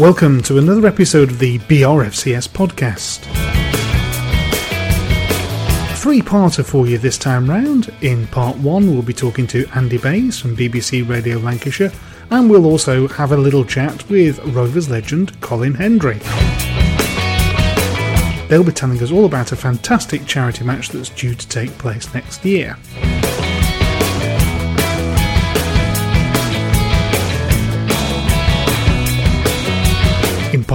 [0.00, 3.20] Welcome to another episode of the BRFCS podcast.
[5.98, 7.94] Three-parter for you this time round.
[8.00, 11.92] In part one, we'll be talking to Andy Bayes from BBC Radio Lancashire,
[12.32, 16.18] and we'll also have a little chat with Rovers legend Colin Hendry.
[18.48, 22.12] They'll be telling us all about a fantastic charity match that's due to take place
[22.12, 22.76] next year.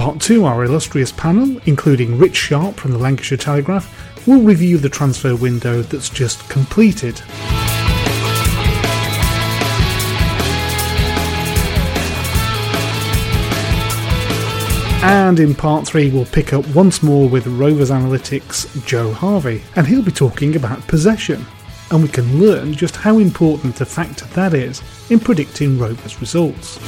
[0.00, 4.88] Part two, our illustrious panel, including Rich Sharpe from the Lancashire Telegraph, will review the
[4.88, 7.20] transfer window that's just completed.
[15.02, 19.86] And in part three, we'll pick up once more with Rovers Analytics' Joe Harvey, and
[19.86, 21.44] he'll be talking about possession.
[21.90, 24.80] And we can learn just how important a factor that is
[25.10, 26.78] in predicting Rovers results.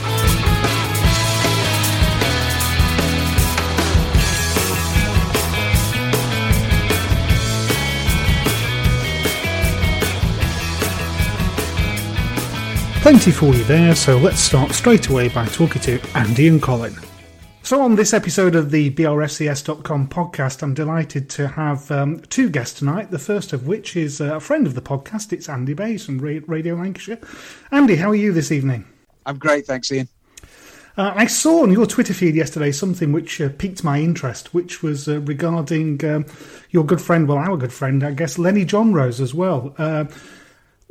[13.12, 16.97] Plenty for you there, so let's start straight away by talking to Andy and Colin.
[17.62, 22.78] So, on this episode of the BRFCS.com podcast, I'm delighted to have um, two guests
[22.78, 23.11] tonight.
[23.11, 25.31] The first of which is a friend of the podcast.
[25.31, 27.19] It's Andy Bayes from Radio Lancashire.
[27.71, 28.87] Andy, how are you this evening?
[29.27, 30.09] I'm great, thanks, Ian.
[30.97, 34.83] Uh, I saw on your Twitter feed yesterday something which uh, piqued my interest, which
[34.83, 36.25] was uh, regarding um,
[36.71, 39.75] your good friend, well, our good friend, I guess, Lenny Johnrose as well.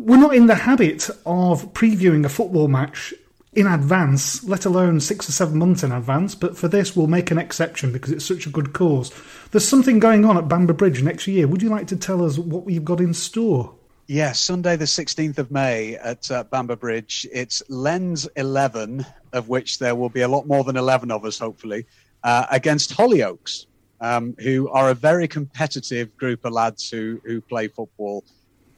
[0.02, 3.14] We're not in the habit of previewing a football match
[3.54, 6.34] in advance, let alone six or seven months in advance.
[6.34, 9.12] But for this, we'll make an exception because it's such a good cause.
[9.52, 11.48] There's something going on at Bamber Bridge next year.
[11.48, 13.76] Would you like to tell us what we've got in store?
[14.08, 17.28] Yes, Sunday the 16th of May at uh, Bamber Bridge.
[17.32, 21.38] It's Lens 11, of which there will be a lot more than 11 of us,
[21.38, 21.86] hopefully,
[22.24, 23.68] uh, against Hollyoaks,
[24.00, 28.24] um, who are a very competitive group of lads who, who play football.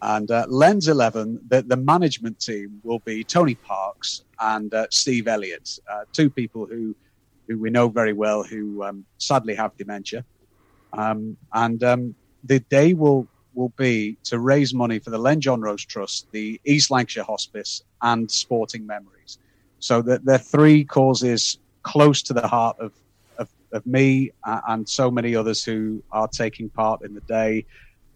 [0.04, 5.30] And uh, Lens 11, the, the management team will be Tony Parkes and uh, Steve
[5.30, 6.94] Elliott, uh, two people who,
[7.48, 10.26] who we know very well who um, sadly have dementia.
[10.92, 15.86] Um, and um, the day will will be to raise money for the Len Johnrose
[15.86, 19.38] Trust, the East Lancashire Hospice, and Sporting Memories.
[19.80, 22.92] So that they're three causes close to the heart of,
[23.38, 27.66] of, of me and so many others who are taking part in the day.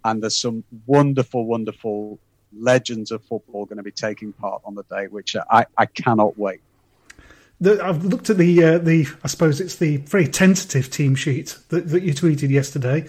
[0.07, 2.17] And there's some wonderful, wonderful
[2.57, 6.37] legends of football going to be taking part on the day, which I, I cannot
[6.37, 6.61] wait.
[7.59, 11.57] The, I've looked at the uh, the I suppose it's the very tentative team sheet
[11.69, 13.05] that, that you tweeted yesterday.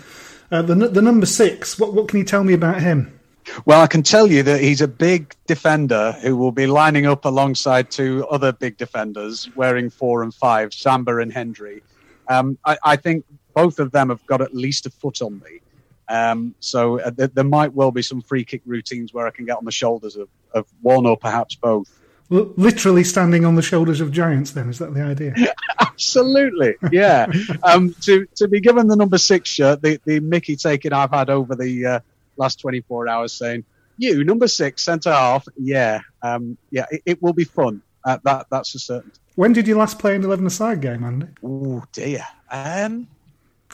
[0.51, 1.79] Uh, the the number six.
[1.79, 3.17] What what can you tell me about him?
[3.65, 7.25] Well, I can tell you that he's a big defender who will be lining up
[7.25, 11.83] alongside two other big defenders wearing four and five, Samba and Hendry.
[12.29, 13.25] Um, I, I, think
[13.55, 15.61] both of them have got at least a foot on me.
[16.09, 19.45] Um, so uh, there, there, might well be some free kick routines where I can
[19.45, 21.91] get on the shoulders of, of one or perhaps both.
[22.33, 25.35] L- literally standing on the shoulders of giants, then is that the idea?
[25.81, 27.27] Absolutely, yeah.
[27.63, 31.29] um, to to be given the number six shirt, the, the Mickey taking I've had
[31.29, 32.01] over the uh,
[32.39, 33.65] last 24 hours saying,
[33.99, 37.83] you, number six, centre half, yeah, um, yeah, it, it, will be fun.
[38.05, 39.13] Uh, that That's for certain.
[39.35, 41.27] When did you last play an 11 aside game, Andy?
[41.45, 42.25] Oh, dear.
[42.51, 43.09] Um,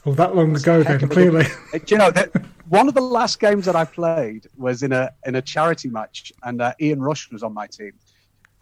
[0.07, 1.47] oh, that long ago then, clearly.
[1.73, 2.31] Do you know, that
[2.69, 6.33] one of the last games that I played was in a in a charity match,
[6.43, 7.93] and uh, Ian Rush was on my team.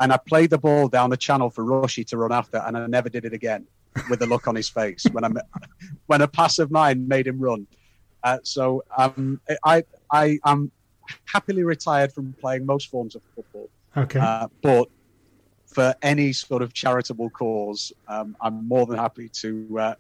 [0.00, 2.86] And I played the ball down the channel for Rushy to run after, and I
[2.86, 3.66] never did it again
[4.08, 5.30] with a look on his face when I
[6.06, 7.66] when a pass of mine made him run.
[8.24, 10.70] Uh, so um, I I am
[11.26, 13.68] happily retired from playing most forms of football.
[13.96, 14.18] Okay.
[14.18, 14.88] Uh, but
[15.66, 19.94] for any sort of charitable cause, um, I'm more than happy to uh,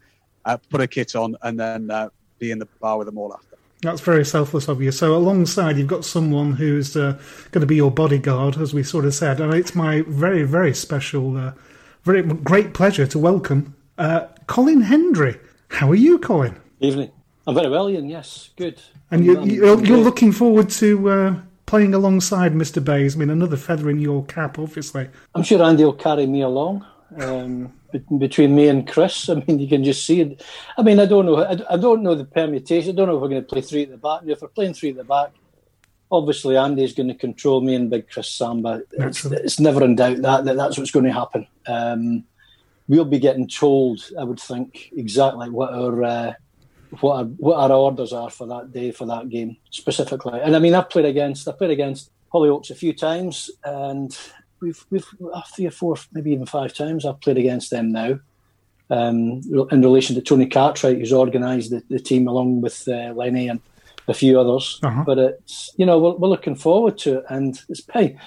[0.44, 2.08] uh put a kit on and then uh,
[2.38, 3.56] be in the bar with them all after.
[3.82, 4.92] That's very selfless of you.
[4.92, 7.18] So, alongside, you've got someone who's uh,
[7.50, 9.40] going to be your bodyguard, as we sort of said.
[9.40, 11.52] And it's my very, very special,
[12.04, 13.74] very great pleasure to welcome
[14.46, 15.38] Colin Hendry.
[15.68, 16.56] How are you, Colin?
[16.80, 17.10] Evening.
[17.46, 18.08] I'm very well, Ian.
[18.08, 18.80] Yes, good.
[19.10, 21.34] And you, you're, you're looking forward to uh,
[21.66, 22.84] playing alongside Mr.
[22.84, 23.16] Bayes.
[23.16, 25.08] I mean, another feather in your cap, obviously.
[25.34, 26.86] I'm sure Andy will carry me along.
[27.18, 27.72] Um,
[28.18, 30.44] between me and Chris, I mean, you can just see it.
[30.76, 31.44] I mean, I don't know.
[31.44, 32.90] I, don't know the permutation.
[32.90, 34.22] I don't know if we're going to play three at the back.
[34.26, 35.32] If we're playing three at the back,
[36.10, 38.82] obviously Andy's going to control me and Big Chris Samba.
[38.92, 41.46] It's, it's, never in doubt that, that that's what's going to happen.
[41.66, 42.24] Um,
[42.88, 46.32] we'll be getting told, I would think, exactly what our uh,
[47.00, 50.38] what our, what our orders are for that day for that game specifically.
[50.40, 54.16] And I mean, I've played against I played against Hollyoaks a few times, and
[54.62, 55.06] we've we've
[55.54, 57.04] three or four, maybe even five times.
[57.04, 58.18] I've played against them now.
[58.90, 63.48] Um, in relation to Tony Cartwright, who's organised the, the, team along with uh, Lenny
[63.48, 63.58] and
[64.06, 64.80] a few others.
[64.82, 65.04] Uh-huh.
[65.06, 68.18] But it's you know we're, we're, looking forward to it, and it's hey,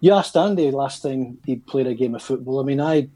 [0.00, 2.60] you asked Andy last time he played a game of football.
[2.60, 3.08] I mean, I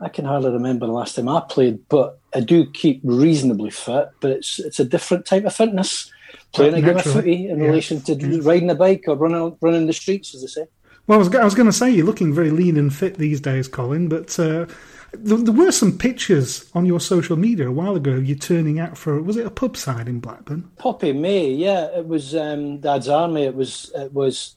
[0.00, 4.08] I can hardly remember the last time I played, but I do keep reasonably fit.
[4.20, 6.10] But it's it's a different type of fitness.
[6.52, 7.66] Playing a game of footy in yeah.
[7.66, 8.40] relation to yeah.
[8.42, 10.66] riding a bike or running running the streets, as they say.
[11.06, 13.40] Well, I was, I was going to say you're looking very lean and fit these
[13.40, 14.08] days, Colin.
[14.08, 14.66] But uh,
[15.12, 18.16] there, there, were some pictures on your social media a while ago.
[18.16, 20.70] You turning out for was it a pub side in Blackburn?
[20.78, 23.44] Poppy May, yeah, it was um, Dad's Army.
[23.44, 24.56] It was it was.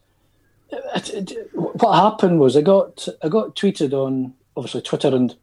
[0.71, 5.35] It, it, what happened was I got I got tweeted on obviously Twitter and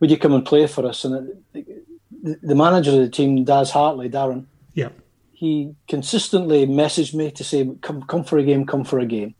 [0.00, 1.04] would you come and play for us?
[1.04, 1.86] And it,
[2.22, 4.88] the, the manager of the team, Daz Hartley, Darren, yeah,
[5.32, 9.34] he consistently messaged me to say, "Come, come for a game, come for a game."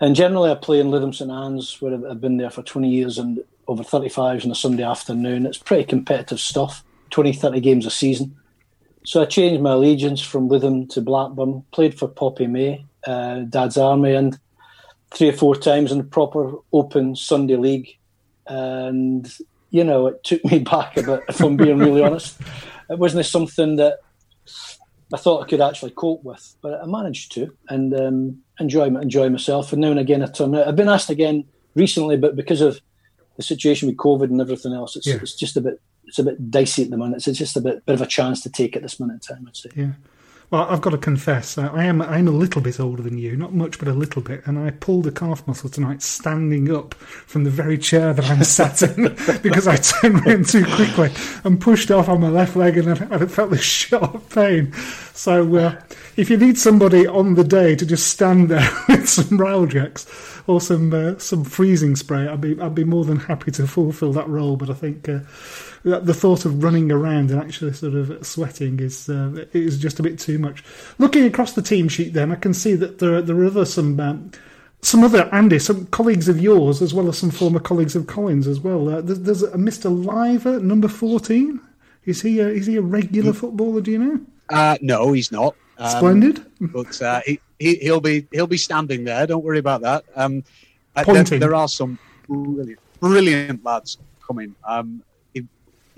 [0.00, 3.18] And generally, I play in Lytham St Anne's, where I've been there for 20 years
[3.18, 5.46] and over 35s on a Sunday afternoon.
[5.46, 8.36] It's pretty competitive stuff, 20, 30 games a season.
[9.04, 13.76] So I changed my allegiance from Lytham to Blackburn, played for Poppy May, uh, Dad's
[13.76, 14.38] Army, and
[15.10, 17.96] three or four times in the proper open Sunday league
[18.50, 19.32] and
[19.70, 21.22] you know it took me back a bit.
[21.28, 22.38] If I'm being really honest,
[22.90, 24.00] it wasn't something that
[25.14, 29.28] I thought I could actually cope with, but I managed to and um, enjoy enjoy
[29.28, 29.72] myself.
[29.72, 30.68] And now and again, I turn out.
[30.68, 32.80] I've been asked again recently, but because of
[33.36, 35.18] the situation with COVID and everything else, it's, yeah.
[35.20, 37.26] it's just a bit it's a bit dicey at the moment.
[37.26, 39.46] It's just a bit bit of a chance to take at this minute in time.
[39.48, 39.70] I'd say.
[39.74, 39.92] Yeah.
[40.50, 43.54] Well, I've got to confess, I am I'm a little bit older than you, not
[43.54, 47.44] much, but a little bit, and I pulled a calf muscle tonight standing up from
[47.44, 49.04] the very chair that I'm sat in
[49.42, 51.12] because I turned around too quickly
[51.44, 54.72] and pushed off on my left leg, and I, felt this sharp pain.
[55.14, 55.80] So, uh,
[56.16, 60.60] if you need somebody on the day to just stand there with some Railjacks or
[60.60, 64.28] some uh, some freezing spray, I'd be I'd be more than happy to fulfil that
[64.28, 64.56] role.
[64.56, 65.08] But I think.
[65.08, 65.20] Uh,
[65.82, 70.02] the thought of running around and actually sort of sweating is uh, is just a
[70.02, 70.62] bit too much.
[70.98, 73.64] Looking across the team sheet, then I can see that there are, there are other
[73.64, 73.98] some.
[74.00, 74.30] Um,
[74.82, 78.46] some other Andy, some colleagues of yours, as well as some former colleagues of Colin's
[78.46, 78.88] as well.
[78.88, 79.90] Uh, there's, there's, a Mr.
[79.90, 81.60] Liver, number fourteen.
[82.06, 83.82] Is he a, is he a regular footballer?
[83.82, 84.20] Do you know?
[84.48, 85.54] Uh, no, he's not.
[85.76, 86.46] Um, Splendid.
[86.60, 89.26] But uh, he, he he'll be he'll be standing there.
[89.26, 90.04] Don't worry about that.
[90.16, 90.44] Um,
[90.96, 91.40] uh, there, Pointing.
[91.40, 94.54] there are some brilliant, brilliant lads coming.
[94.66, 95.02] Um,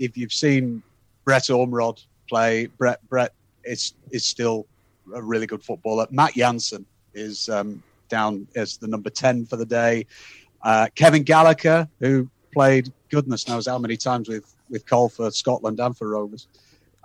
[0.03, 0.83] if, you've seen
[1.25, 3.33] Brett Ormerod play, Brett Brett
[3.63, 4.65] is is still
[5.15, 6.07] a really good footballer.
[6.11, 10.05] Matt Jansen is um, down as the number ten for the day.
[10.63, 15.79] Uh, Kevin Gallagher, who played goodness knows how many times with with Cole for Scotland
[15.79, 16.47] and for Rovers.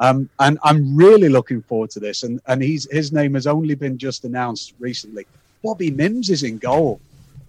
[0.00, 2.22] Um, and I'm really looking forward to this.
[2.22, 5.26] And and he's his name has only been just announced recently.
[5.62, 7.00] Bobby Mimms is in goal.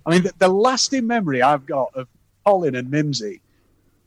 [0.05, 2.07] I mean, the, the lasting memory I've got of
[2.45, 3.41] Colin and Mimsy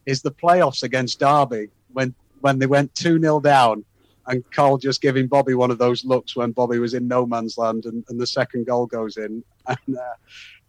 [0.07, 3.85] is the playoffs against Derby when when they went two 0 down,
[4.27, 7.57] and Cole just giving Bobby one of those looks when Bobby was in no man's
[7.57, 10.15] land, and, and the second goal goes in, and, uh,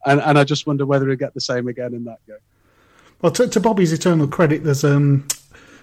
[0.05, 2.37] and and I just wonder whether he'll get the same again in that game.
[3.21, 5.25] Well, to, to Bobby's eternal credit, there's um,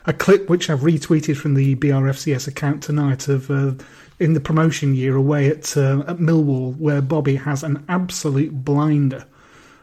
[0.05, 3.73] a clip which I've retweeted from the BRFCS account tonight of uh,
[4.19, 9.25] in the promotion year away at uh, at Millwall, where Bobby has an absolute blinder.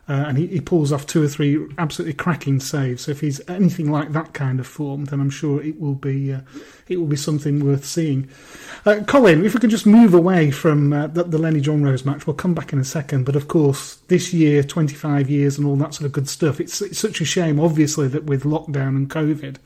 [0.10, 3.04] Uh, and he, he pulls off two or three absolutely cracking saves.
[3.04, 6.32] So if he's anything like that kind of form, then I'm sure it will be
[6.32, 6.42] uh,
[6.88, 8.30] it will be something worth seeing.
[8.86, 12.26] Uh, Colin, if we could just move away from uh, the, the Lenny Johnrose match,
[12.26, 13.26] we'll come back in a second.
[13.26, 16.62] But of course, this year, 25 years, and all that sort of good stuff.
[16.62, 19.58] It's, it's such a shame, obviously, that with lockdown and COVID,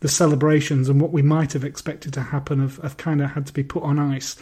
[0.00, 3.46] the celebrations and what we might have expected to happen have, have kind of had
[3.46, 4.36] to be put on ice.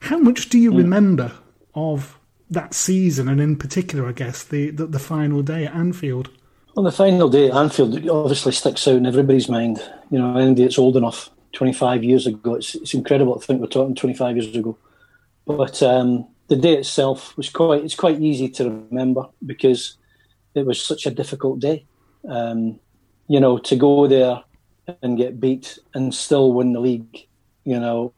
[0.00, 1.32] How much do you remember
[1.74, 2.17] of
[2.50, 6.30] that season, and in particular, I guess, the, the, the final day at Anfield?
[6.76, 9.82] On the final day at Anfield, obviously sticks out in everybody's mind.
[10.10, 13.66] You know, anybody that's old enough, 25 years ago, it's, it's incredible to think we're
[13.66, 14.78] talking 25 years ago.
[15.46, 19.96] But um, the day itself was quite, it's quite easy to remember because
[20.54, 21.86] it was such a difficult day.
[22.28, 22.78] Um,
[23.28, 24.42] you know, to go there
[25.02, 27.26] and get beat and still win the league,
[27.64, 28.12] you know,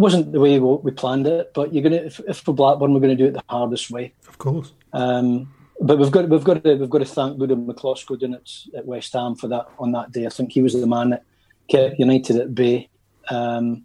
[0.00, 3.00] wasn't the way we, we planned it, but you're gonna if, if for Blackburn we're
[3.00, 4.12] going to do it the hardest way.
[4.28, 4.72] Of course.
[4.92, 8.50] Um, but we've got we've got to we've got to thank Goodham Miklosko doing it
[8.76, 10.26] at West Ham for that on that day.
[10.26, 11.24] I think he was the man that
[11.68, 12.88] kept United at bay.
[13.28, 13.84] Um,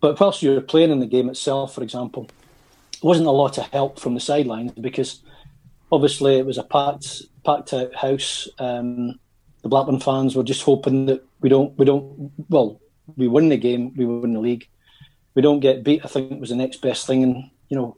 [0.00, 2.28] but whilst you were playing in the game itself, for example,
[3.02, 5.22] wasn't a lot of help from the sidelines because
[5.90, 8.48] obviously it was a packed packed out house.
[8.58, 9.18] Um,
[9.62, 12.80] the Blackburn fans were just hoping that we don't we don't well
[13.16, 14.68] we win the game, we win the league.
[15.36, 16.04] We don't get beat.
[16.04, 17.96] I think was the next best thing, and you know,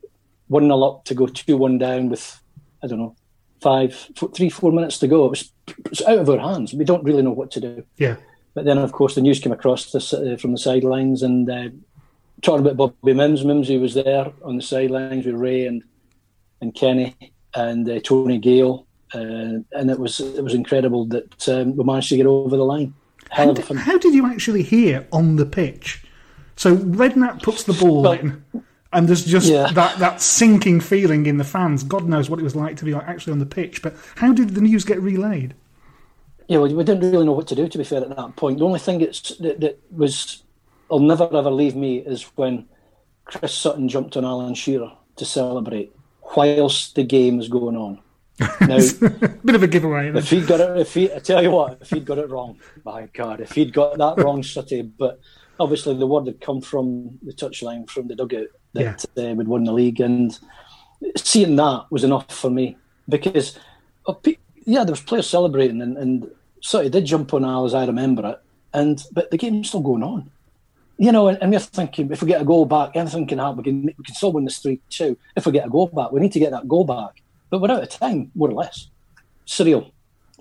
[0.48, 2.38] one nil up to go two one down with
[2.82, 3.16] I don't know
[3.60, 5.26] five, four, three, four minutes to go.
[5.26, 6.74] It was, it was out of our hands.
[6.74, 7.84] We don't really know what to do.
[7.96, 8.16] Yeah.
[8.54, 11.68] But then, of course, the news came across this, uh, from the sidelines and uh,
[12.42, 13.44] talking about Bobby Mimms.
[13.44, 15.82] Mimsy was there on the sidelines with Ray and
[16.60, 17.14] and Kenny
[17.54, 22.08] and uh, Tony Gale, uh, and it was it was incredible that um, we managed
[22.08, 22.94] to get over the line.
[23.30, 26.02] How did, how did you actually hear on the pitch?
[26.58, 28.42] So Redknapp puts the ball Well, in,
[28.92, 29.70] and there's just Yeah.
[29.72, 31.84] that, that sinking feeling in the fans.
[31.84, 33.80] God knows what it was like to be like actually on the pitch.
[33.80, 35.54] But how did the news get relayed?
[36.48, 37.68] Yeah, we, we didn't really know what to do.
[37.68, 40.42] To be fair, at that point, the only thing that that was,
[40.90, 42.66] will never ever leave me is when
[43.24, 45.94] Chris Sutton jumped on Alan Shearer to celebrate
[46.34, 48.00] whilst the game was going on.
[48.60, 48.78] Now,
[49.44, 50.08] Bit of a giveaway.
[50.16, 52.58] if he'd got it, if he, I tell you what, if he'd got it wrong,
[52.84, 54.82] my God, if he'd got that wrong, Sutty.
[54.82, 55.20] But
[55.58, 59.64] obviously, the word had come from the touchline, from the dugout, that uh, we'd won
[59.64, 60.38] the league, and
[61.16, 62.76] seeing that was enough for me
[63.08, 63.58] because,
[64.06, 67.74] uh, pe- yeah, there was players celebrating, and, and Sutty did jump on Al as
[67.74, 68.40] I remember it,
[68.72, 70.30] and but the game's still going on.
[71.00, 73.58] You know, and, and we're thinking if we get a goal back, anything can happen.
[73.58, 75.16] We can, we can still win this 3 2.
[75.36, 77.22] If we get a goal back, we need to get that goal back.
[77.50, 78.88] But we're out of time, more or less.
[79.46, 79.92] Surreal.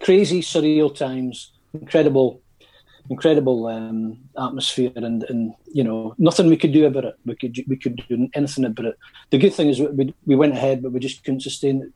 [0.01, 1.51] Crazy, surreal times.
[1.74, 2.41] Incredible,
[3.09, 4.91] incredible um, atmosphere.
[4.95, 7.15] And, and, you know, nothing we could do about it.
[7.25, 8.97] We could, we could do anything about it.
[9.29, 11.91] The good thing is we, we went ahead, but we just couldn't sustain it,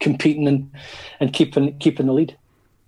[0.00, 0.70] competing and,
[1.20, 2.36] and keeping, keeping the lead.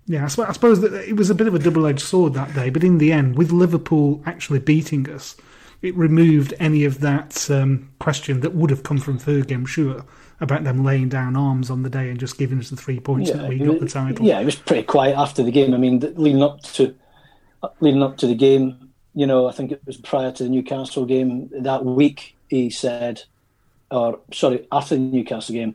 [0.06, 2.54] Yeah, I, sp- I suppose that it was a bit of a double-edged sword that
[2.54, 5.36] day, but in the end, with Liverpool actually beating us,
[5.82, 10.04] it removed any of that um, question that would have come from Fergie, I'm sure,
[10.40, 13.30] about them laying down arms on the day and just giving us the three points
[13.30, 14.24] that we got the title.
[14.24, 15.74] Yeah, it was pretty quiet after the game.
[15.74, 16.94] I mean, leading up to
[17.80, 21.04] leading up to the game, you know, I think it was prior to the Newcastle
[21.04, 22.36] game that week.
[22.48, 23.22] He said,
[23.90, 25.74] or sorry, after the Newcastle game,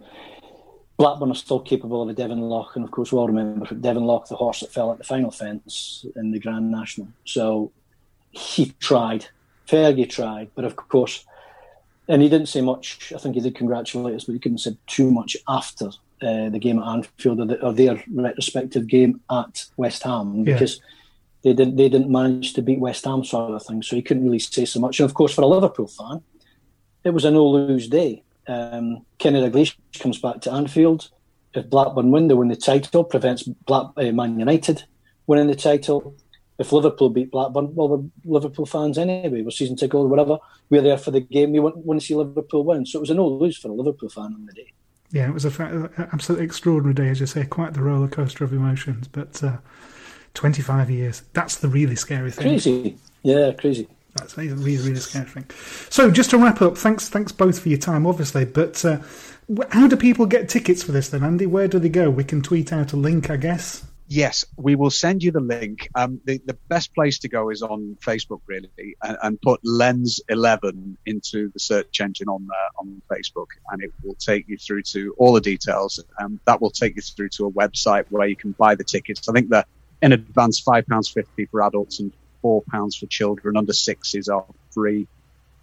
[0.98, 4.04] Blackburn are still capable of a Devon Loch, and of course, we all remember Devon
[4.06, 7.08] Loch, the horse that fell at the final fence in the Grand National.
[7.26, 7.72] So
[8.32, 9.26] he tried,
[9.68, 11.26] Fergie tried, but of course,
[12.08, 13.12] and he didn't say much.
[13.14, 15.88] I think he did congratulate us, but he couldn't say too much after
[16.22, 20.54] uh, the game at Anfield or, the, or their retrospective game at West Ham Yeah.
[20.54, 20.82] because
[21.44, 23.82] they didn't they didn't manage to beat West Ham sort of thing.
[23.82, 25.00] So he couldn't really say so much.
[25.00, 26.22] And of course, for a Liverpool fan,
[27.04, 28.24] it was a no lose day.
[28.48, 31.10] Um, Kenny Dalglish comes back to Anfield.
[31.54, 34.84] If Blackburn win, they win the title, prevents Black, uh, Man United
[35.28, 36.16] winning the title.
[36.60, 39.42] If Liverpool beat Blackburn, well, we're Liverpool fans anyway.
[39.42, 40.38] We're season ticket or whatever.
[40.70, 41.52] We're there for the game.
[41.52, 42.86] We want, want to see Liverpool win.
[42.86, 44.72] So it was a no lose for a Liverpool fan on the day.
[45.12, 48.54] Yeah, it was an absolutely extraordinary day, as you say, quite the roller coaster of
[48.54, 49.08] emotions.
[49.08, 49.58] But uh,
[50.34, 52.48] 25 years, that's the really scary thing.
[52.48, 52.98] Crazy.
[53.24, 53.88] Yeah, crazy.
[54.16, 55.46] That's a really, really scary thing.
[55.90, 58.46] So, just to wrap up, thanks, thanks both for your time, obviously.
[58.46, 59.00] But uh,
[59.72, 61.46] how do people get tickets for this then, Andy?
[61.46, 62.10] Where do they go?
[62.10, 63.84] We can tweet out a link, I guess.
[64.08, 65.90] Yes, we will send you the link.
[65.96, 68.70] Um, the, the best place to go is on Facebook, really,
[69.02, 73.92] and, and put Lens Eleven into the search engine on uh, on Facebook, and it
[74.04, 76.04] will take you through to all the details.
[76.20, 79.28] Um, that will take you through to a website where you can buy the tickets.
[79.28, 79.66] I think they're
[80.04, 84.46] in advance five pounds fifty for adults and four pounds for children under sixes are
[84.72, 85.08] free.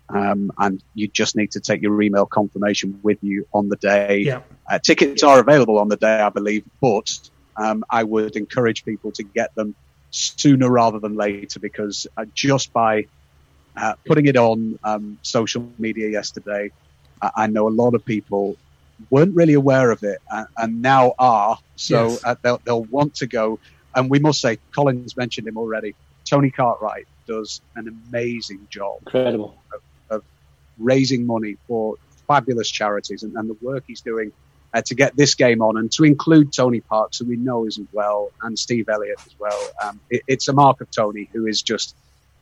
[0.09, 4.21] Um, and you just need to take your email confirmation with you on the day.
[4.21, 4.41] Yeah.
[4.69, 9.13] Uh, tickets are available on the day, I believe, but um, I would encourage people
[9.13, 9.77] to get them
[10.11, 13.07] sooner rather than later because uh, just by
[13.77, 16.73] uh, putting it on um, social media yesterday,
[17.23, 18.57] I, I, know a lot of people
[19.11, 21.59] weren't really aware of it and, and now are.
[21.77, 22.25] So yes.
[22.25, 23.61] uh, they'll, they'll want to go.
[23.95, 25.95] And we must say, Colin's mentioned him already.
[26.25, 28.99] Tony Cartwright does an amazing job.
[29.07, 29.57] Incredible.
[29.73, 29.81] Of,
[30.11, 30.25] of
[30.79, 31.97] raising money for
[32.29, 34.33] fabulous charities and, and the work he's doing
[34.73, 37.89] uh, to get this game on and to include Tony Parkes, who we know isn't
[37.93, 39.61] well, and Steve Elliott as well.
[39.83, 41.97] Um, it, it's a mark of Tony, who is just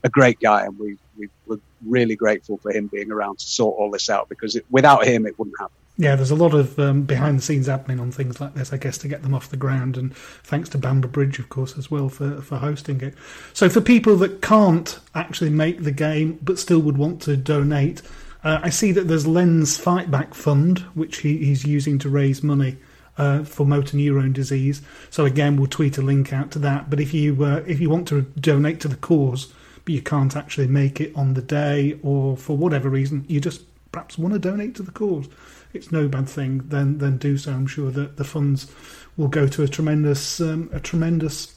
[0.04, 3.78] a great guy, and we, we, we're really grateful for him being around to sort
[3.78, 5.74] all this out because it, without him, it wouldn't happen.
[6.00, 8.76] Yeah, there's a lot of um, behind the scenes happening on things like this, I
[8.76, 9.96] guess, to get them off the ground.
[9.96, 13.14] And thanks to Bamber Bridge, of course, as well for, for hosting it.
[13.52, 18.00] So, for people that can't actually make the game but still would want to donate,
[18.44, 22.76] uh, I see that there's Lens Fightback Fund, which he, he's using to raise money
[23.16, 24.80] uh, for motor neurone disease.
[25.10, 26.90] So again, we'll tweet a link out to that.
[26.90, 29.52] But if you uh, if you want to donate to the cause,
[29.84, 33.62] but you can't actually make it on the day, or for whatever reason, you just
[33.90, 35.28] perhaps want to donate to the cause
[35.72, 37.52] it's no bad thing, then then do so.
[37.52, 38.70] I'm sure that the funds
[39.16, 41.54] will go to a tremendous um, a tremendous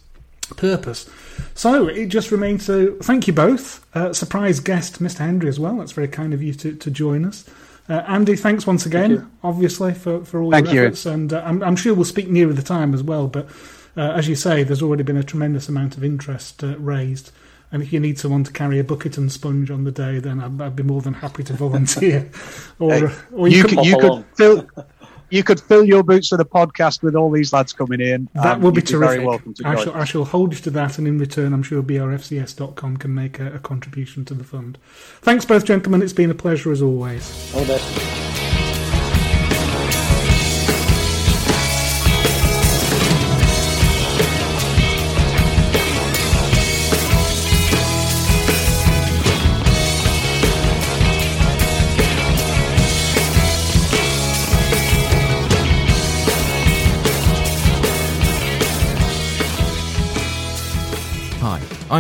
[0.58, 1.10] purpose.
[1.54, 3.86] So it just remains to thank you both.
[3.96, 5.20] Uh, surprise guest, Mr.
[5.20, 5.78] Hendry, as well.
[5.78, 7.46] That's very kind of you to, to join us.
[7.90, 11.06] Uh, Andy, thanks once again, thank obviously, for, for all thank your efforts.
[11.06, 11.12] You.
[11.12, 13.28] And uh, I'm, I'm, sure we'll speak nearer the time as well.
[13.28, 13.48] But
[13.98, 17.32] uh, as you say, there's already been a tremendous amount of interest uh, raised.
[17.72, 20.42] And if you need someone to carry a bucket and sponge on the day, then
[20.42, 22.30] I'd, I'd be more than happy to volunteer.
[22.80, 24.68] or, hey, or you, you could, you could fill
[25.32, 28.30] you could fill your boots for the podcast with all these lads coming in.
[28.36, 29.12] That um, would be terrific.
[29.12, 31.54] Be very welcome to I shall, I shall, hold you to that, and in return,
[31.54, 34.78] I'm sure brfcs.com can make a, a contribution to the fund.
[35.22, 36.02] Thanks, both gentlemen.
[36.02, 37.56] It's been a pleasure as always.
[37.56, 38.31] All the best.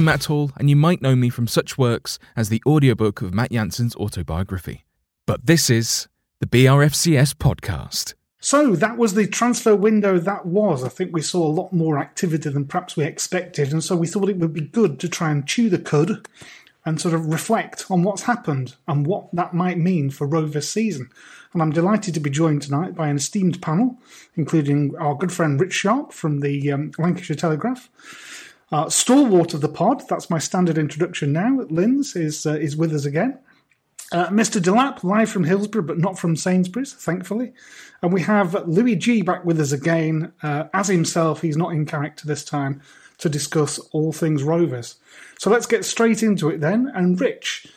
[0.02, 3.36] I'm Matt Hall, and you might know me from such works as the audiobook of
[3.36, 4.84] Matt Jansen's autobiography.
[5.28, 6.08] But this is
[6.40, 8.16] the BRFCS podcast.
[8.40, 10.84] So that was the transfer window that was.
[10.84, 14.08] I think we saw a lot more activity than perhaps we expected, and so we
[14.08, 16.28] thought it would be good to try and chew the cud
[16.84, 21.12] and sort of reflect on what's happened and what that might mean for Rovers' season.
[21.54, 24.00] And I'm delighted to be joined tonight by an esteemed panel,
[24.36, 27.88] including our good friend Rich Sharpe from the um, Lancashire Telegraph,
[28.72, 31.60] uh, stalwart of the pod, that's my standard introduction now.
[31.70, 33.38] Linz is uh, is with us again.
[34.14, 34.60] Uh, Mr.
[34.62, 37.54] Delap, live from Hillsborough, but not from Sainsbury's, thankfully.
[38.02, 40.34] And we have Louis G back with us again.
[40.44, 42.82] Uh, as himself, he's not in character this time
[43.20, 44.96] to discuss all things Rovers.
[45.40, 46.92] So let's get straight into it then.
[46.94, 47.68] And Rich,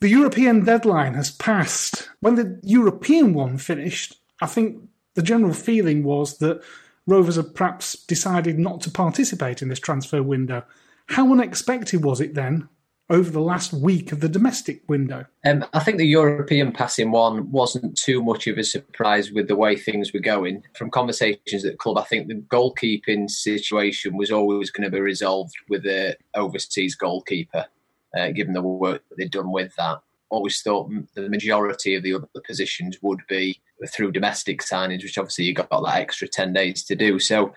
[0.00, 2.08] the European deadline has passed.
[2.20, 4.82] When the European one finished, I think
[5.14, 6.62] the general feeling was that
[7.10, 10.62] Rovers have perhaps decided not to participate in this transfer window.
[11.06, 12.68] How unexpected was it then
[13.08, 15.26] over the last week of the domestic window?
[15.44, 19.56] Um, I think the European passing one wasn't too much of a surprise with the
[19.56, 20.62] way things were going.
[20.76, 25.00] From conversations at the club, I think the goalkeeping situation was always going to be
[25.00, 27.66] resolved with the overseas goalkeeper,
[28.16, 29.98] uh, given the work that they'd done with that.
[30.28, 35.44] Always thought the majority of the other positions would be through domestic signings, which obviously
[35.44, 37.18] you got that extra 10 days to do.
[37.18, 37.54] So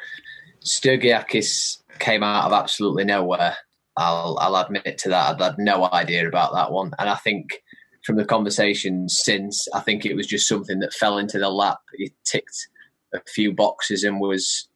[0.64, 3.58] Stergiakis came out of absolutely nowhere.
[3.98, 5.36] I'll, I'll admit to that.
[5.36, 6.92] I'd had no idea about that one.
[6.98, 7.62] And I think
[8.04, 11.80] from the conversations since, I think it was just something that fell into the lap.
[11.94, 12.68] It ticked
[13.14, 14.68] a few boxes and was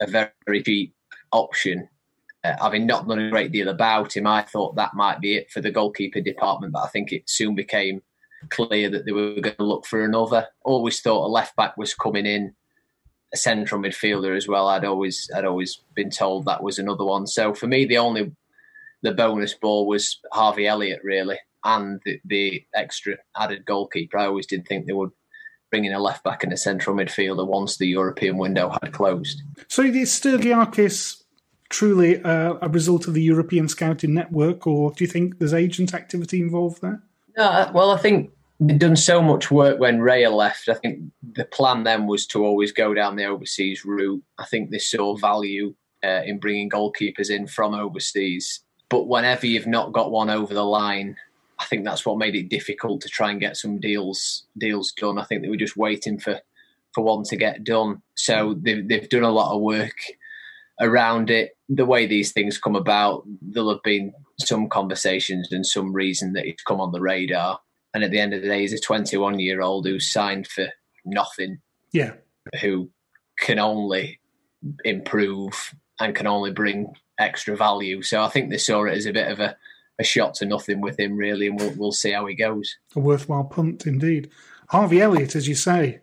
[0.00, 0.94] a very cheap
[1.32, 1.88] option.
[2.42, 5.50] Uh, having not done a great deal about him, I thought that might be it
[5.50, 8.02] for the goalkeeper department, but I think it soon became
[8.48, 10.48] clear that they were going to look for another.
[10.64, 12.54] Always thought a left back was coming in,
[13.32, 14.68] a central midfielder as well.
[14.68, 17.26] I'd always I'd always been told that was another one.
[17.26, 18.32] So for me, the only
[19.02, 24.18] the bonus ball was Harvey Elliott really, and the, the extra added goalkeeper.
[24.18, 25.12] I always did think they would
[25.70, 29.42] bring in a left back and a central midfielder once the European window had closed.
[29.68, 31.22] So is Stergiakis
[31.68, 36.40] truly a result of the European scouting network, or do you think there's agent activity
[36.40, 37.00] involved there?
[37.36, 40.68] No, well, I think they'd done so much work when Raya left.
[40.68, 41.00] I think
[41.32, 44.22] the plan then was to always go down the overseas route.
[44.38, 48.60] I think they saw value uh, in bringing goalkeepers in from overseas.
[48.88, 51.16] But whenever you've not got one over the line,
[51.58, 55.18] I think that's what made it difficult to try and get some deals deals done.
[55.18, 56.40] I think they were just waiting for
[56.94, 58.02] for one to get done.
[58.16, 59.96] So they've they've done a lot of work
[60.80, 61.56] around it.
[61.68, 66.44] The way these things come about, there'll have been some conversations and some reason that
[66.44, 67.60] he's come on the radar.
[67.94, 70.68] And at the end of the day, he's a 21 year old who's signed for
[71.04, 71.58] nothing.
[71.92, 72.12] Yeah.
[72.60, 72.90] Who
[73.38, 74.20] can only
[74.84, 78.02] improve and can only bring extra value.
[78.02, 79.56] So I think they saw it as a bit of a,
[79.98, 82.76] a shot to nothing with him, really, and we'll, we'll see how he goes.
[82.96, 84.30] A worthwhile punt indeed.
[84.68, 86.00] Harvey Elliott, as you say,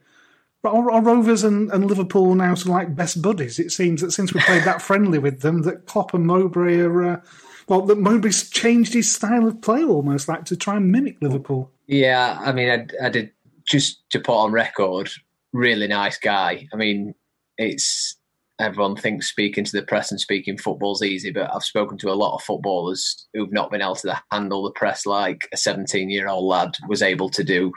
[0.62, 3.60] but are, are Rovers and, and, Liverpool now sort of like best buddies?
[3.60, 7.04] It seems that since we played that friendly with them, that Klopp and Mowbray are.
[7.04, 7.22] Uh,
[7.68, 11.72] well, that Mowbray's changed his style of play almost like to try and mimic Liverpool.
[11.88, 13.32] Yeah, I mean, I, I did
[13.66, 15.10] just to put on record,
[15.54, 16.68] really nice guy.
[16.74, 17.14] I mean,
[17.58, 18.16] it's
[18.60, 22.16] everyone thinks speaking to the press and speaking football's easy, but I've spoken to a
[22.16, 26.28] lot of footballers who've not been able to handle the press like a 17 year
[26.28, 27.72] old lad was able to do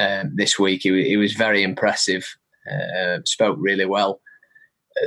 [0.00, 0.82] um, this week.
[0.82, 2.26] He, he, was very impressive,
[2.70, 4.20] uh, spoke really well.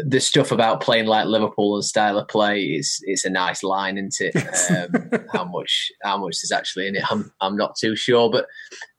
[0.06, 3.98] The stuff about playing like Liverpool and style of play is it's a nice line,
[3.98, 4.36] isn't it?
[4.69, 7.12] Um, how much how much is actually in it?
[7.12, 8.48] I'm I'm not too sure, but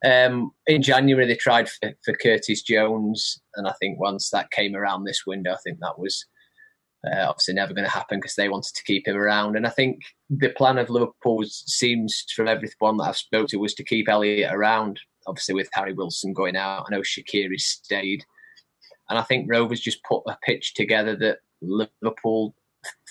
[0.05, 4.77] um, in January they tried for, for Curtis Jones, and I think once that came
[4.77, 6.27] around this window, I think that was
[7.07, 9.57] uh, obviously never going to happen because they wanted to keep him around.
[9.57, 13.75] And I think the plan of Liverpool seems, from everyone that I've spoken to, was
[13.75, 16.87] to keep Elliott around obviously with Harry Wilson going out.
[16.87, 18.25] I know Shaqiri stayed.
[19.09, 22.55] And I think Rovers just put a pitch together that Liverpool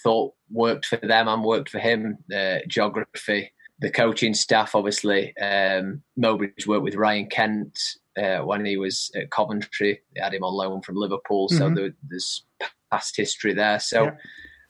[0.04, 2.18] thought worked for them and worked for him.
[2.28, 5.36] The geography, the coaching staff, obviously.
[5.38, 7.80] Um, Mowbray's worked with Ryan Kent
[8.18, 10.02] uh, when he was at Coventry.
[10.16, 11.76] They had him on loan from Liverpool, so mm-hmm.
[11.76, 12.44] there, there's
[12.92, 13.80] past history there.
[13.80, 14.12] So, yeah.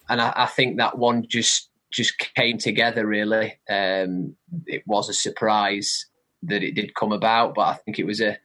[0.09, 3.59] and I, I, think that one just just came together really.
[3.69, 6.05] Um, it was a surprise
[6.43, 7.55] that it did come about.
[7.55, 8.37] But I think it was a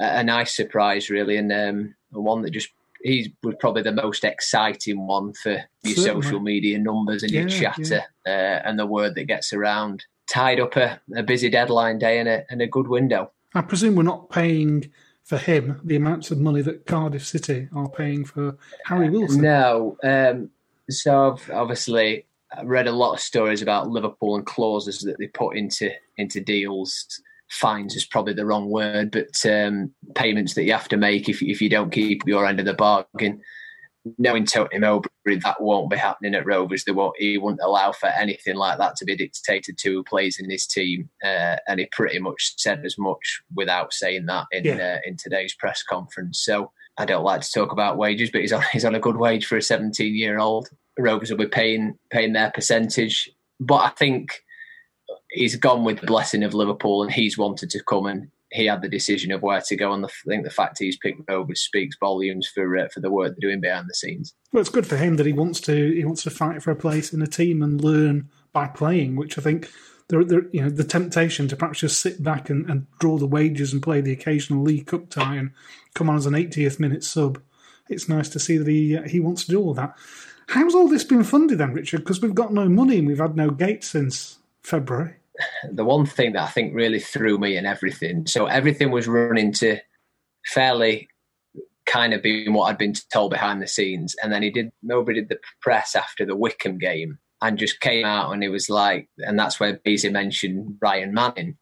[0.00, 2.70] a nice surprise, really, and um, one that just
[3.02, 6.22] he was probably the most exciting one for your Certainly.
[6.22, 8.60] social media numbers and yeah, your chatter yeah.
[8.62, 10.04] uh, and the word that gets around.
[10.28, 13.32] Tied up a, a busy deadline day and a, and a good window.
[13.54, 14.92] I presume we're not paying
[15.24, 19.42] for him the amounts of money that Cardiff City are paying for Harry Wilson.
[19.42, 19.96] No.
[20.04, 20.50] Um,
[20.88, 22.26] so I've obviously
[22.64, 27.20] read a lot of stories about Liverpool and clauses that they put into into deals
[27.50, 31.42] fines is probably the wrong word, but um, payments that you have to make if
[31.42, 33.40] if you don't keep your end of the bargain.
[34.16, 36.84] Knowing Tony Mowbray, that won't be happening at Rovers.
[36.84, 37.16] They won't.
[37.18, 40.66] He wouldn't allow for anything like that to be dictated to who plays in his
[40.66, 44.96] team, uh, and he pretty much said as much without saying that in yeah.
[44.96, 46.42] uh, in today's press conference.
[46.42, 49.18] So I don't like to talk about wages, but he's on he's on a good
[49.18, 50.70] wage for a 17 year old.
[50.98, 54.42] Rovers will be paying paying their percentage, but I think
[55.32, 58.82] he's gone with the blessing of Liverpool, and he's wanted to come and he had
[58.82, 59.92] the decision of where to go.
[59.92, 63.10] And the, I think the fact he's picked over speaks volumes for uh, for the
[63.10, 64.34] work they're doing behind the scenes.
[64.52, 66.76] Well, it's good for him that he wants to he wants to fight for a
[66.76, 69.70] place in a team and learn by playing, which I think.
[70.08, 73.28] There, there, you know, the temptation to perhaps just sit back and, and draw the
[73.28, 75.52] wages and play the occasional League Cup tie and
[75.94, 77.40] come on as an 80th minute sub.
[77.88, 79.96] It's nice to see that he uh, he wants to do all that.
[80.48, 81.98] How's all this been funded then, Richard?
[81.98, 85.19] Because we've got no money and we've had no gate since February
[85.70, 88.26] the one thing that I think really threw me in everything.
[88.26, 89.78] So everything was running to
[90.46, 91.08] fairly
[91.86, 94.14] kind of being what I'd been told behind the scenes.
[94.22, 98.04] And then he did, nobody did the press after the Wycombe game and just came
[98.04, 101.56] out and it was like, and that's where Beezy mentioned Ryan Manning,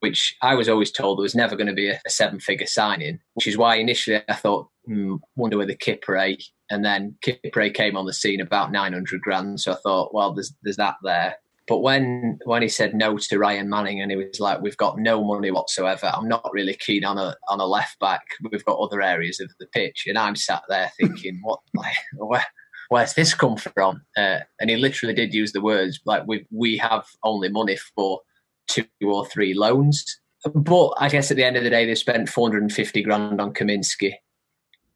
[0.00, 2.66] which I was always told there was never going to be a, a seven figure
[2.66, 7.96] signing, which is why initially I thought, hmm, wonder whether Kipre, and then Kipre came
[7.96, 9.60] on the scene about 900 grand.
[9.60, 11.36] So I thought, well, there's, there's that there
[11.70, 14.98] But when when he said no to Ryan Manning and he was like, "We've got
[14.98, 16.10] no money whatsoever.
[16.12, 18.22] I'm not really keen on a on a left back.
[18.50, 21.60] We've got other areas of the pitch." And I'm sat there thinking, "What?
[21.72, 22.44] Like, where,
[22.88, 26.76] where's this come from?" Uh, and he literally did use the words like, "We we
[26.78, 28.20] have only money for
[28.66, 30.04] two or three loans."
[30.52, 34.14] But I guess at the end of the day, they spent 450 grand on Kaminski.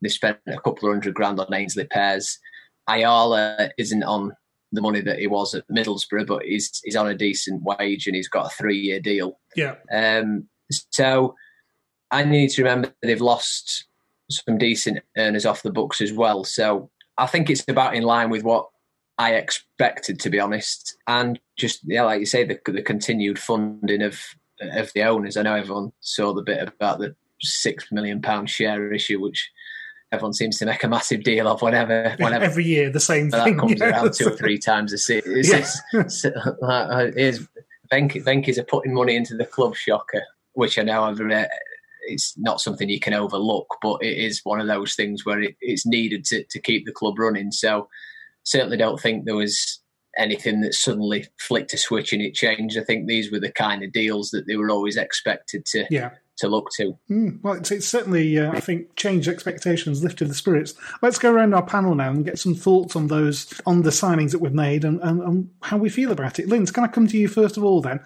[0.02, 2.36] They spent a couple of hundred grand on Aynsley Pears.
[2.88, 4.32] Ayala isn't on
[4.74, 8.16] the money that he was at Middlesbrough, but he's he's on a decent wage and
[8.16, 9.38] he's got a three year deal.
[9.56, 9.76] Yeah.
[9.92, 10.48] Um,
[10.90, 11.34] so
[12.10, 13.86] I need to remember they've lost
[14.30, 16.44] some decent earners off the books as well.
[16.44, 18.68] So I think it's about in line with what
[19.18, 24.02] I expected, to be honest, and just yeah, like you say, the, the continued funding
[24.02, 24.20] of
[24.60, 25.36] of the owners.
[25.36, 29.50] I know everyone saw the bit about the six million pound share issue, which
[30.14, 33.44] everyone seems to make a massive deal of whenever, whenever every year the same that
[33.44, 33.90] thing comes yeah.
[33.90, 35.36] around two or three times a season.
[35.36, 35.58] It's, Yeah.
[35.58, 37.40] it's, it's, uh, it's,
[37.92, 40.22] Venk, Venkies are putting money into the club shocker,
[40.54, 41.48] which I know I've read,
[42.06, 45.56] it's not something you can overlook, but it is one of those things where it,
[45.60, 47.50] it's needed to, to keep the club running.
[47.52, 47.88] So
[48.44, 49.80] certainly don't think there was
[50.16, 52.78] anything that suddenly flicked a switch and it changed.
[52.78, 56.10] I think these were the kind of deals that they were always expected to Yeah.
[56.38, 56.98] To look to.
[57.10, 60.74] Mm, well, it's, it's certainly, uh, I think, changed expectations, lifted the spirits.
[61.02, 64.32] Let's go around our panel now and get some thoughts on those, on the signings
[64.32, 66.48] that we've made and, and, and how we feel about it.
[66.48, 68.00] Linz, can I come to you first of all then?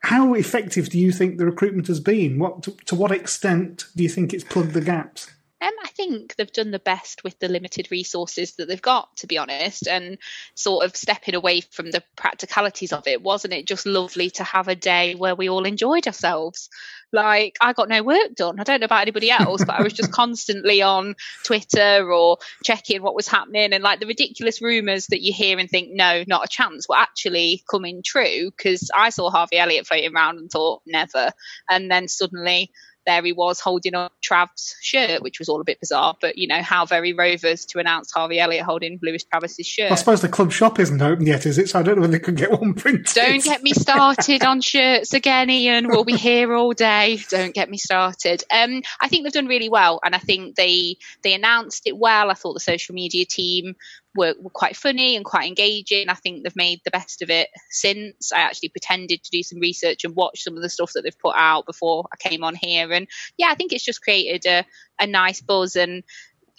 [0.00, 2.38] How effective do you think the recruitment has been?
[2.38, 5.30] What to, to what extent do you think it's plugged the gaps?
[5.60, 9.26] Um, I think they've done the best with the limited resources that they've got, to
[9.26, 10.18] be honest, and
[10.54, 13.22] sort of stepping away from the practicalities of it.
[13.22, 16.68] Wasn't it just lovely to have a day where we all enjoyed ourselves?
[17.12, 18.60] Like, I got no work done.
[18.60, 23.02] I don't know about anybody else, but I was just constantly on Twitter or checking
[23.02, 23.72] what was happening.
[23.72, 26.96] And like the ridiculous rumours that you hear and think, no, not a chance, were
[26.96, 31.32] actually coming true because I saw Harvey Elliott floating around and thought, never.
[31.68, 32.70] And then suddenly,
[33.08, 36.14] there he was holding up Trav's shirt, which was all a bit bizarre.
[36.20, 39.90] But you know how very Rovers to announce Harvey Elliott holding Lewis Travis's shirt.
[39.90, 41.70] I suppose the club shop isn't open yet, is it?
[41.70, 43.06] So I don't know whether they can get one printed.
[43.14, 45.88] Don't get me started on shirts again, Ian.
[45.88, 47.18] We'll be here all day.
[47.28, 48.44] Don't get me started.
[48.52, 52.30] Um, I think they've done really well, and I think they they announced it well.
[52.30, 53.74] I thought the social media team
[54.18, 56.08] were, were quite funny and quite engaging.
[56.08, 58.32] I think they've made the best of it since.
[58.32, 61.18] I actually pretended to do some research and watch some of the stuff that they've
[61.18, 63.06] put out before I came on here, and
[63.38, 64.64] yeah, I think it's just created a
[65.00, 66.02] a nice buzz and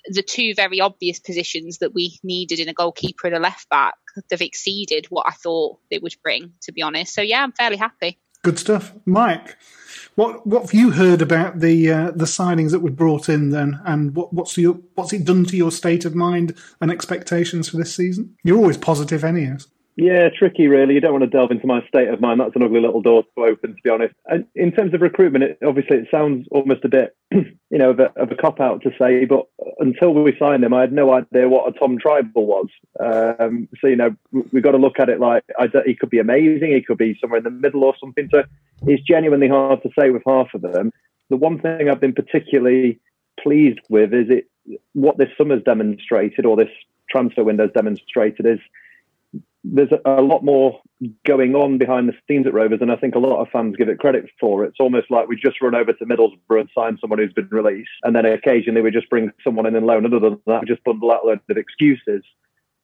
[0.06, 3.96] the two very obvious positions that we needed in a goalkeeper and a left back,
[4.30, 7.14] they've exceeded what I thought they would bring, to be honest.
[7.14, 8.18] So yeah, I'm fairly happy.
[8.42, 9.58] Good stuff, Mike.
[10.16, 13.82] What what have you heard about the uh, the signings that were brought in then,
[13.86, 17.78] and what, what's your what's it done to your state of mind and expectations for
[17.78, 18.36] this season?
[18.44, 19.68] You're always positive, anyways.
[20.02, 20.94] Yeah, tricky, really.
[20.94, 22.40] You don't want to delve into my state of mind.
[22.40, 24.16] That's an ugly little door to open, to be honest.
[24.28, 28.00] And in terms of recruitment, it, obviously it sounds almost a bit, you know, of
[28.00, 29.48] a, a cop out to say, but
[29.80, 32.68] until we signed him, I had no idea what a Tom Trybull was.
[32.98, 35.44] Um, so, you know, we've got to look at it like
[35.86, 38.30] he could be amazing, he could be somewhere in the middle or something.
[38.32, 38.46] So
[38.84, 40.94] it's genuinely hard to say with half of them.
[41.30, 43.02] The one thing I've been particularly
[43.38, 44.50] pleased with is it
[44.94, 46.72] what this summer's demonstrated or this
[47.10, 48.60] transfer window's demonstrated is
[49.64, 50.80] there's a, lot more
[51.26, 53.90] going on behind the scenes at Rovers, and I think a lot of fans give
[53.90, 54.64] it credit for.
[54.64, 57.90] It's almost like we just run over to Middlesbrough and sign someone who's been released,
[58.04, 60.06] and then occasionally we just bring someone in and loan.
[60.06, 62.24] Other than that, we just bundle out loads of excuses.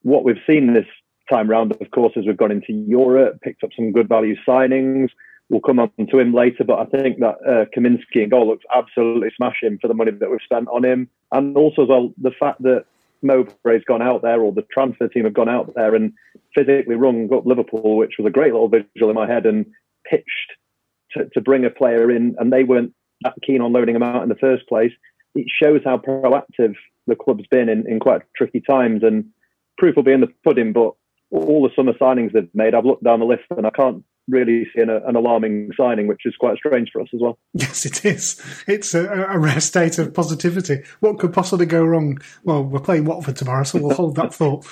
[0.02, 0.86] What we've seen this
[1.30, 5.10] time round, of course, is we've gone into Europe, picked up some good value signings.
[5.50, 8.66] We'll come on to him later, but I think that uh, Kaminski in goal looks
[8.76, 12.32] absolutely smashing for the money that we've spent on him, and also as well the
[12.32, 12.86] fact that
[13.26, 16.14] Mowbray's gone out there, or the transfer team have gone out there and
[16.54, 19.66] physically rung up Liverpool, which was a great little visual in my head, and
[20.10, 20.54] pitched
[21.12, 24.24] to, to bring a player in, and they weren't that keen on loading him out
[24.24, 24.92] in the first place.
[25.34, 26.76] It shows how proactive
[27.08, 29.26] the club's been in, in quite tricky times, and
[29.78, 30.74] proof will be in the pudding.
[30.74, 30.94] But
[31.32, 34.68] all the summer signings they've made, I've looked down the list and I can't really
[34.76, 37.38] see an, an alarming signing, which is quite strange for us as well.
[37.54, 38.42] Yes, it is.
[38.68, 40.84] It's a, a rare state of positivity.
[41.00, 42.20] What could possibly go wrong?
[42.44, 44.66] Well, we're playing Watford tomorrow, so we'll hold that thought.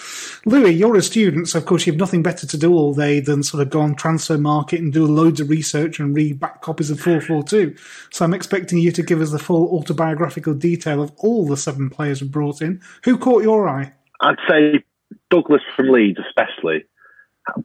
[0.45, 3.19] Louis, you're a student, so of course you have nothing better to do all day
[3.19, 6.89] than sort of go on Transfermarkt and do loads of research and read back copies
[6.89, 7.75] of 442.
[8.11, 11.89] So I'm expecting you to give us the full autobiographical detail of all the seven
[11.89, 12.81] players we brought in.
[13.05, 13.93] Who caught your eye?
[14.21, 14.83] I'd say
[15.29, 16.85] Douglas from Leeds, especially.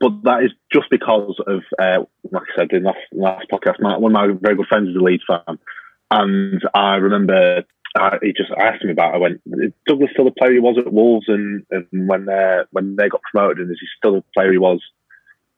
[0.01, 3.97] But that is just because of, uh, like I said in last, last podcast, my,
[3.97, 5.59] one of my very good friends is a Leeds fan.
[6.11, 7.65] And I remember
[7.99, 9.17] uh, he just asked me about it.
[9.17, 12.59] I went, is Douglas still the player he was at Wolves and, and when, they
[12.73, 13.59] when they got promoted?
[13.59, 14.81] And is he still the player he was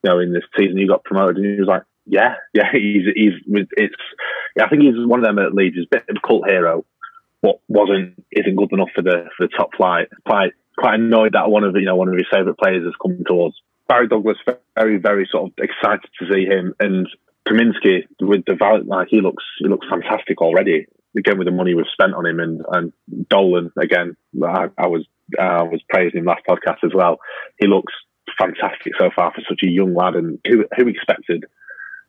[0.02, 3.04] you know, in this season he got promoted, and he was like, yeah, yeah, he's
[3.14, 3.32] he's
[3.76, 3.94] it's.
[4.56, 5.76] Yeah, I think he's one of them at Leeds.
[5.76, 6.84] He's a bit of a cult hero,
[7.42, 10.08] but wasn't isn't good enough for the for the top flight.
[10.26, 13.22] Quite quite annoyed that one of you know one of his favourite players has come
[13.26, 14.38] towards Barry Douglas.
[14.74, 17.06] Very very sort of excited to see him and
[17.46, 20.86] Kaminski with the value like he looks he looks fantastic already.
[21.16, 22.92] Again with the money we've spent on him and and
[23.28, 24.16] Dolan again.
[24.42, 25.06] I, I was
[25.38, 27.18] uh, was praising him last podcast as well.
[27.58, 27.92] He looks
[28.38, 31.44] fantastic so far for such a young lad, and who who expected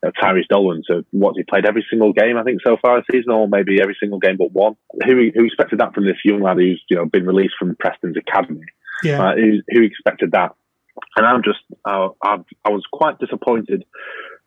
[0.05, 3.05] uh, Tyrhys Dolan to what he played every single game I think so far this
[3.11, 4.75] season, or maybe every single game but one.
[5.05, 8.17] Who who expected that from this young lad who's you know been released from Preston's
[8.17, 8.65] academy?
[9.03, 10.55] Yeah, uh, who, who expected that?
[11.15, 13.85] And I'm just uh, I, I was quite disappointed.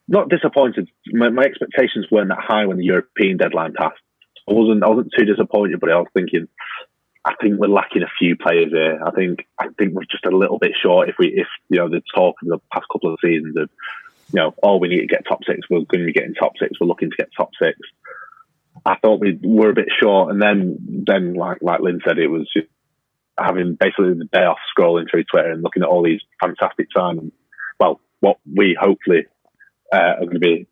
[0.07, 0.89] Not disappointed.
[1.13, 4.01] My, my expectations weren't that high when the European deadline passed.
[4.49, 6.49] I wasn't I wasn't too disappointed, but I was thinking
[7.25, 9.01] I think we're lacking a few players here.
[9.05, 11.89] I think I think we're just a little bit short if we if you know
[11.89, 13.71] the talk of the past couple of seasons of
[14.33, 16.53] you know oh we need to get top six we're going to be getting top
[16.59, 17.79] six we're looking to get top six.
[18.85, 22.29] I thought we were a bit short, and then then like like Lynn said, it
[22.29, 22.51] was
[23.39, 27.33] having basically the day off scrolling through Twitter and looking at all these fantastic signings.
[27.81, 29.27] Well, what we hopefully
[29.93, 30.67] uh, are going to be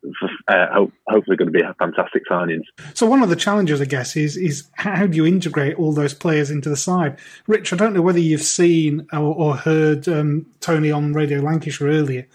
[0.47, 2.63] uh, hope, hopefully going to be fantastic signings.
[2.93, 6.13] So one of the challenges, I guess, is is how do you integrate all those
[6.13, 7.17] players into the side?
[7.47, 11.87] Rich, I don't know whether you've seen or, or heard um, Tony on Radio Lancashire
[11.87, 12.27] earlier.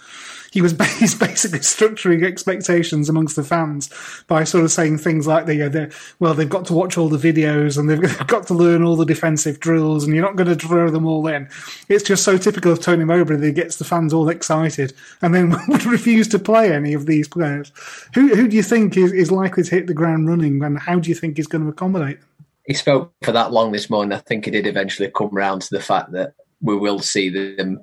[0.53, 3.91] He was he's basically structuring expectations amongst the fans
[4.27, 6.97] by sort of saying things like they, uh, you know, well they've got to watch
[6.97, 10.37] all the videos and they've got to learn all the defensive drills and you're not
[10.37, 11.49] going to throw them all in.
[11.89, 15.35] It's just so typical of Tony Mowbray that he gets the fans all excited and
[15.35, 17.73] then would refuse to play any of these players.
[18.15, 20.99] Who who do you think is, is likely to hit the ground running and how
[20.99, 22.29] do you think he's going to accommodate them?
[22.65, 24.13] He spoke for that long this morning.
[24.13, 27.81] I think he did eventually come round to the fact that we will see them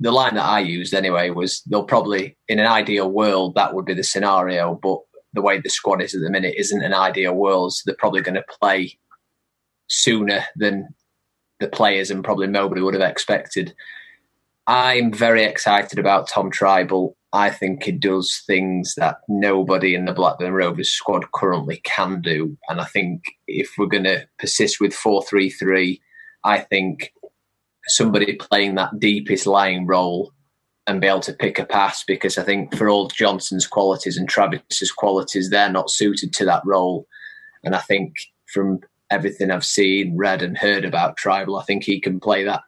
[0.00, 3.86] the line that I used anyway was they'll probably, in an ideal world, that would
[3.86, 4.74] be the scenario.
[4.74, 4.98] But
[5.32, 7.72] the way the squad is at the minute isn't an ideal world.
[7.72, 8.98] So they're probably going to play
[9.88, 10.88] sooner than
[11.60, 13.74] the players and probably nobody would have expected.
[14.66, 17.14] I'm very excited about Tom Trybull.
[17.32, 22.56] I think he does things that nobody in the Blackburn Rovers squad currently can do.
[22.68, 26.00] And I think if we're going to persist with 4 3 3,
[26.44, 27.12] I think
[27.88, 30.32] somebody playing that deepest lying role
[30.86, 34.28] and be able to pick a pass because I think for all Johnson's qualities and
[34.28, 37.06] Travis's qualities, they're not suited to that role.
[37.64, 38.14] And I think
[38.52, 42.62] from everything I've seen, read, and heard about Trybull, I think he can play that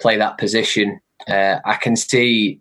[0.00, 1.00] play that position.
[1.28, 2.60] Uh, I can see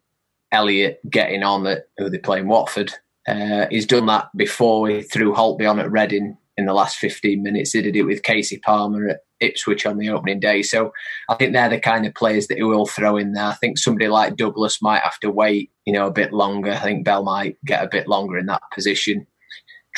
[0.52, 2.94] Elliott getting on at who they play in Watford.
[3.28, 4.90] Uh, he's done that before.
[4.90, 7.72] He threw Holtby on at Reading in the last 15 minutes.
[7.72, 10.62] He did it with Kasey Palmer at Ipswich on the opening day.
[10.62, 10.92] So
[11.30, 13.46] I think they're the kind of players that he will throw in there.
[13.46, 16.72] I think somebody like Douglas might have to wait, you know, a bit longer.
[16.72, 19.28] I think Bell might get a bit longer in that position.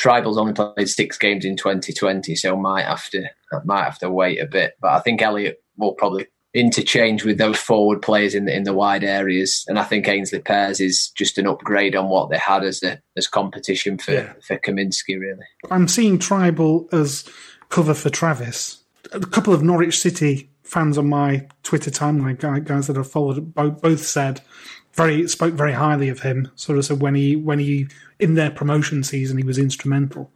[0.00, 3.24] Trybull's only played six games in 2020, so might have to
[3.64, 4.74] might have to wait a bit.
[4.80, 8.72] But I think Elliott will probably interchange with those forward players in the in the
[8.72, 12.64] wide areas, and I think Aynsley Pears is just an upgrade on what they had
[12.64, 14.32] as a as competition for yeah.
[14.46, 15.18] for Kaminski.
[15.20, 17.28] Really, I'm seeing Tribal as
[17.68, 18.81] cover for Travis
[19.12, 24.04] a couple of Norwich City fans on my Twitter timeline, guys that I've followed, both
[24.04, 24.40] said
[24.94, 26.50] very spoke very highly of him.
[26.54, 30.30] Sort of said when he when he in their promotion season he was instrumental.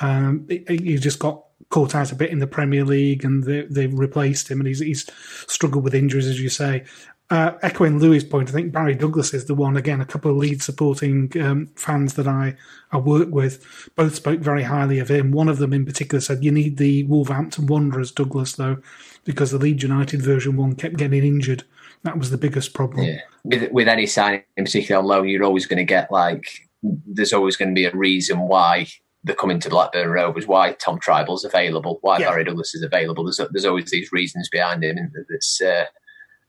[0.00, 3.62] Um, he, he just got caught out a bit in the Premier League, and they,
[3.62, 5.06] they replaced him, and he's he's
[5.46, 6.84] struggled with injuries, as you say
[7.30, 9.76] uh, echoing Louis' point, I think Barry Douglas is the one.
[9.76, 12.56] Again, a couple of lead supporting um, fans that I,
[12.90, 15.30] I work with both spoke very highly of him.
[15.30, 18.78] One of them in particular said, You need the Wolverhampton Wanderers, Douglas, though,
[19.24, 21.62] because the Leeds United version one kept getting injured.
[22.02, 23.06] That was the biggest problem.
[23.06, 23.20] Yeah.
[23.44, 27.32] With, with any signing, in particular on loan, you're always going to get like, there's
[27.32, 28.88] always going to be a reason why
[29.22, 32.30] they're coming to Blackburn Rovers, why Tom Trybull's available, why yeah.
[32.30, 33.22] Barry Douglas is available.
[33.22, 34.96] There's, there's always these reasons behind him.
[34.96, 35.84] And it's, uh,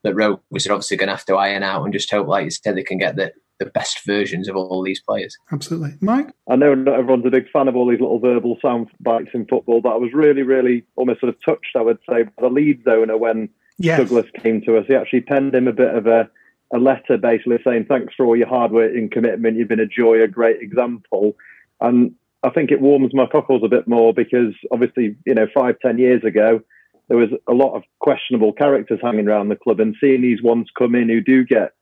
[0.03, 2.51] that Rovers are obviously going to have to iron out and just hope, like you
[2.51, 5.37] said, they can get the, the best versions of all these players.
[5.51, 5.91] Absolutely.
[6.01, 6.29] Mike?
[6.49, 9.45] I know not everyone's a big fan of all these little verbal sound bites in
[9.45, 12.49] football, but I was really, really almost sort of touched, I would say, by the
[12.49, 13.99] Leeds owner when yes.
[13.99, 14.85] Douglas came to us.
[14.87, 16.29] He actually penned him a bit of a,
[16.73, 19.57] a letter basically saying, thanks for all your hard work and commitment.
[19.57, 21.35] You've been a joy, a great example.
[21.79, 25.75] And I think it warms my cockles a bit more because obviously, you know, five,
[25.79, 26.61] ten years ago,
[27.11, 30.69] there was a lot of questionable characters hanging around the club, and seeing these ones
[30.79, 31.73] come in who do get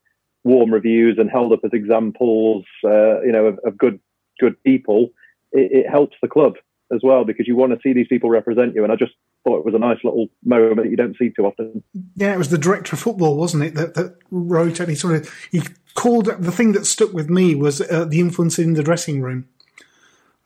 [0.42, 4.00] warm reviews and held up as examples, uh, you know, of, of, good
[4.40, 5.10] good people,
[5.52, 6.54] it, it, helps the club
[6.92, 8.82] as well because you want to see these people represent you.
[8.82, 9.12] And I just
[9.44, 11.84] thought it was a nice little moment that you don't see too often.
[12.16, 15.14] Yeah, it was the director of football, wasn't it, that, that wrote and he sort
[15.14, 15.62] of he
[15.94, 19.46] called the thing that stuck with me was uh, the influence in the dressing room.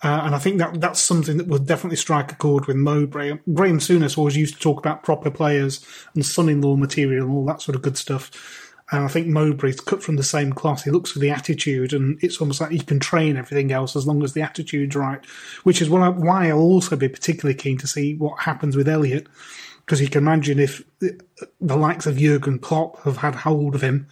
[0.04, 3.38] Uh, and I think that that's something that would definitely strike a chord with Mowbray.
[3.54, 5.82] Graham Souness always used to talk about proper players
[6.14, 8.30] and son-in-law material and all that sort of good stuff.
[8.92, 10.84] And I think Mowbray's cut from the same cloth.
[10.84, 14.06] He looks for the attitude, and it's almost like he can train everything else as
[14.06, 15.24] long as the attitude's right.
[15.62, 19.26] Which is I, why I'll also be particularly keen to see what happens with Elliott,
[19.86, 24.06] because you can imagine if the likes of Jurgen Klopp have had hold of him,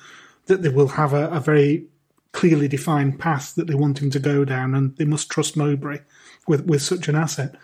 [0.47, 1.85] that they will have a, a very
[2.33, 6.01] clearly defined path that they want him to go down, and they must trust Mowbray
[6.49, 7.55] with, with such an asset.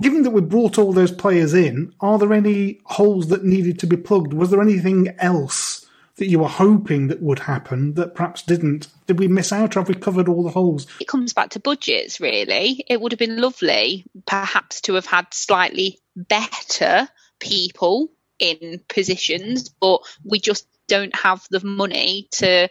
[0.00, 3.86] Given that we brought all those players in, are there any holes that needed to
[3.86, 4.32] be plugged?
[4.32, 5.86] Was there anything else
[6.16, 8.88] that you were hoping that would happen that perhaps didn't?
[9.06, 10.86] Did we miss out or have we covered all the holes?
[11.00, 12.84] It comes back to budgets, really.
[12.88, 20.00] It would have been lovely, perhaps, to have had slightly better people in positions, but
[20.24, 22.68] we just don't have the money to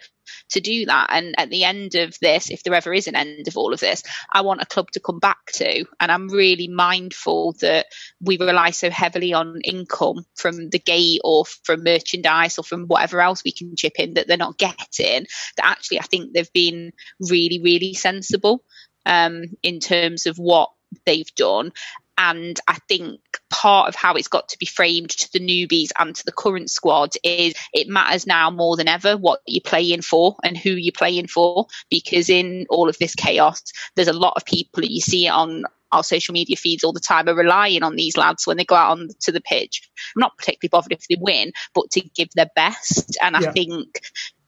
[0.50, 1.08] to do that.
[1.12, 3.80] And at the end of this, if there ever is an end of all of
[3.80, 5.86] this, I want a club to come back to.
[6.00, 7.88] And I'm really mindful that
[8.22, 13.22] we rely so heavily on income from the gate or from merchandise or from whatever
[13.22, 15.26] else we can chip in that they're not getting.
[15.58, 18.64] That actually, I think they've been really, really sensible
[19.06, 20.72] um, in terms of what
[21.06, 21.72] they've done.
[22.18, 26.16] And I think part of how it's got to be framed to the newbies and
[26.16, 30.36] to the current squad is it matters now more than ever what you're playing for
[30.44, 31.68] and who you're playing for.
[31.90, 33.62] Because in all of this chaos,
[33.96, 37.00] there's a lot of people that you see on our social media feeds all the
[37.00, 39.90] time are relying on these lads when they go out on to the pitch.
[40.16, 43.18] I'm not particularly bothered if they win, but to give their best.
[43.22, 43.50] And yeah.
[43.50, 44.02] I think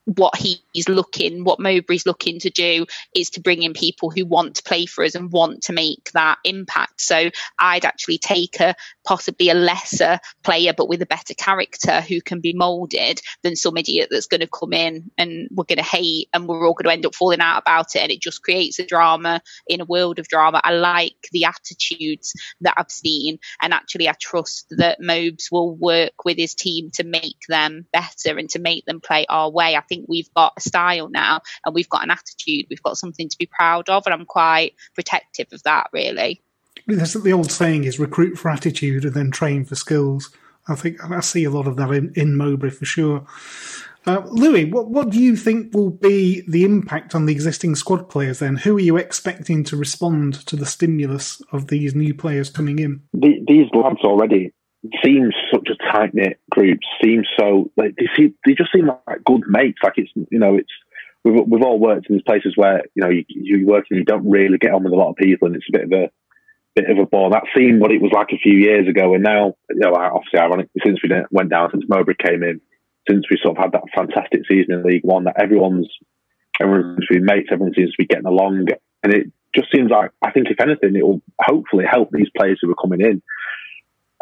[0.08, 4.56] what he's looking, what Mowbray's looking to do is to bring in people who want
[4.56, 7.02] to play for us and want to make that impact.
[7.02, 7.30] So
[7.60, 8.74] I'd actually take a
[9.06, 13.76] possibly a lesser player, but with a better character who can be moulded than some
[13.76, 16.86] idiot that's going to come in and we're going to hate and we're all going
[16.86, 18.02] to end up falling out about it.
[18.02, 20.62] And it just creates a drama in a world of drama.
[20.64, 23.40] I like the attitudes that I've seen.
[23.62, 28.38] And actually, I trust that Mobes will work with his team to make them better
[28.38, 29.76] and to make them play our way.
[29.76, 32.68] I think think we've got a style now and we've got an attitude.
[32.70, 36.42] We've got something to be proud of, and I'm quite protective of that, really.
[36.88, 40.30] That's the old saying is recruit for attitude and then train for skills.
[40.68, 43.26] I think I see a lot of that in, in Mowbray for sure.
[44.06, 48.10] Uh, Louis, what, what do you think will be the impact on the existing squad
[48.10, 48.56] players then?
[48.56, 53.02] Who are you expecting to respond to the stimulus of these new players coming in?
[53.12, 54.54] The, these lads already
[55.04, 56.80] seem such a tight knit group.
[57.04, 59.80] Seems so like they they just seem like good mates.
[59.84, 60.72] Like it's you know it's
[61.24, 64.06] we've we've all worked in these places where you know you, you work and you
[64.06, 66.12] don't really get on with a lot of people, and it's a bit of a
[66.76, 67.30] bit of a bore.
[67.32, 70.40] That seemed what it was like a few years ago, and now you know obviously
[70.40, 72.62] ironically since we went down, since Mowbray came in,
[73.10, 75.90] since we sort of had that fantastic season in League One, that everyone's
[76.62, 78.68] everyone seems to be mates, everyone seems to be getting along,
[79.04, 82.60] and it just seems like I think if anything, it will hopefully help these players
[82.62, 83.22] who are coming in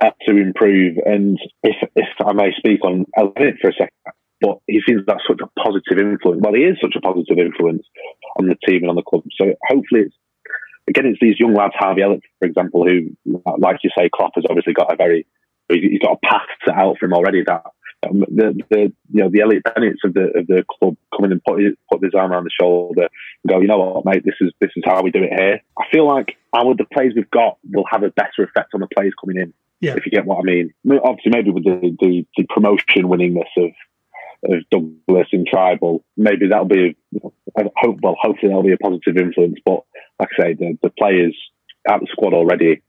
[0.04, 0.98] uh, to improve.
[1.06, 3.90] And if if I may speak on Elliott for a second,
[4.42, 6.42] but he seems like such a positive influence.
[6.44, 7.86] Well, he is such a positive influence
[8.38, 9.24] on the team and on the club.
[9.40, 10.16] So hopefully, it's
[10.88, 13.16] again, it's these young lads, Harvey Elliott, for example, who,
[13.58, 15.26] like you say, Klopp has obviously got a very
[15.70, 17.44] he's got a path set out for him already.
[17.46, 17.64] That
[18.08, 21.44] um, the, the you know the Elliott Bennett's of the of the club coming and
[21.44, 21.60] put
[21.92, 23.08] put his arm around the shoulder
[23.44, 25.62] and go, you know what, mate, this is this is how we do it here.
[25.78, 28.88] I feel like our the players we've got will have a better effect on the
[28.96, 29.54] players coming in.
[29.82, 29.96] Yeah.
[29.98, 30.74] If you get what I mean.
[31.04, 33.72] Obviously, maybe with the, the, the promotion winningness of
[34.44, 36.96] of Douglas in Trybull, maybe that'll be
[37.78, 37.98] hope.
[38.02, 39.60] Well, hopefully that'll be a positive influence.
[39.66, 39.82] But
[40.20, 41.36] like I say, the, the players
[41.88, 42.82] at the squad already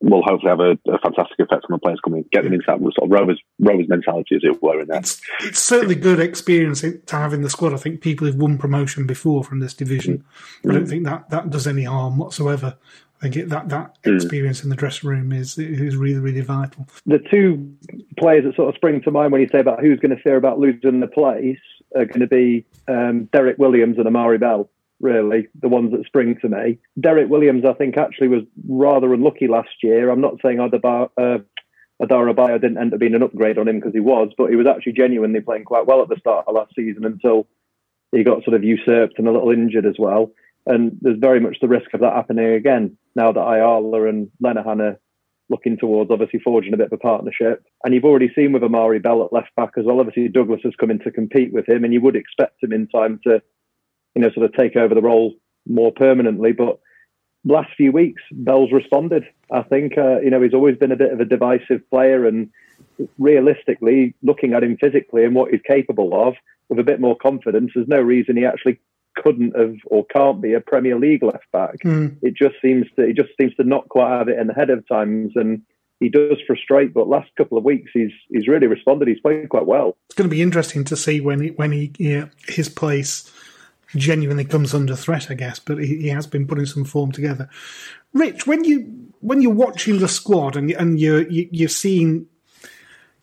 [0.00, 2.80] will hopefully have a, a, fantastic effect on the players coming, get them into that
[2.80, 4.80] sort of Rovers Rovers mentality, as it were.
[4.80, 7.72] In there, it's, it's certainly good experience to have in the squad.
[7.72, 10.18] I think people who've won promotion before from this division.
[10.18, 10.70] Mm-hmm.
[10.70, 12.76] I don't think that that does any harm whatsoever.
[13.22, 14.16] I think it, that that mm.
[14.16, 16.88] experience in the dressing room is is really really vital.
[17.06, 17.72] The two
[18.18, 20.36] players that sort of spring to mind when you say about who's going to fear
[20.36, 21.60] about losing the place
[21.94, 24.68] are going to be um, Derek Williams and Amari Bell.
[24.98, 26.78] Really, the ones that spring to me.
[27.00, 30.10] Derek Williams, I think, actually was rather unlucky last year.
[30.10, 31.38] I'm not saying Adaba, uh,
[32.00, 34.66] Adarabioyo didn't end up being an upgrade on him because he was, but he was
[34.66, 37.48] actually genuinely playing quite well at the start of last season until
[38.12, 40.30] he got sort of usurped and a little injured as well.
[40.66, 44.80] And there's very much the risk of that happening again now that Ayala and Lenihan
[44.80, 45.00] are
[45.48, 47.62] looking towards obviously forging a bit of a partnership.
[47.84, 50.00] And you've already seen with Amari Bell at left back as well.
[50.00, 52.88] Obviously, Douglas has come in to compete with him, and you would expect him in
[52.88, 53.42] time to,
[54.14, 55.34] you know, sort of take over the role
[55.66, 56.52] more permanently.
[56.52, 56.80] But
[57.44, 59.24] last few weeks, Bell's responded.
[59.50, 62.50] I think, uh, you know, he's always been a bit of a divisive player and
[63.18, 66.34] realistically, looking at him physically and what he's capable of,
[66.68, 68.80] with a bit more confidence, there's no reason he actually
[69.16, 71.78] couldn't have or can't be a Premier League left back.
[71.84, 72.16] Mm.
[72.22, 74.70] It just seems to he just seems to not quite have it in the head
[74.70, 75.62] of times, and
[76.00, 76.92] he does frustrate.
[76.94, 79.08] But last couple of weeks, he's he's really responded.
[79.08, 79.96] He's played quite well.
[80.06, 83.30] It's going to be interesting to see when he, when he yeah, his place
[83.94, 85.58] genuinely comes under threat, I guess.
[85.58, 87.48] But he, he has been putting some form together.
[88.12, 92.26] Rich, when you when you're watching the squad and and you're you, you're seeing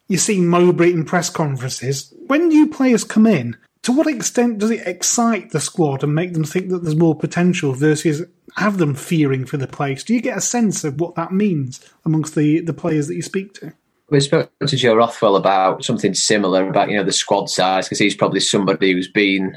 [0.08, 4.72] you're seeing Mowbray in press conferences, when new players come in, to what extent does
[4.72, 8.24] it excite the squad and make them think that there's more potential versus
[8.58, 10.04] have them fearing for the place?
[10.04, 13.22] Do you get a sense of what that means amongst the, the players that you
[13.22, 13.74] speak to?
[14.10, 18.00] We spoke to Joe Rothwell about something similar about you know the squad size because
[18.00, 19.56] he's probably somebody who's been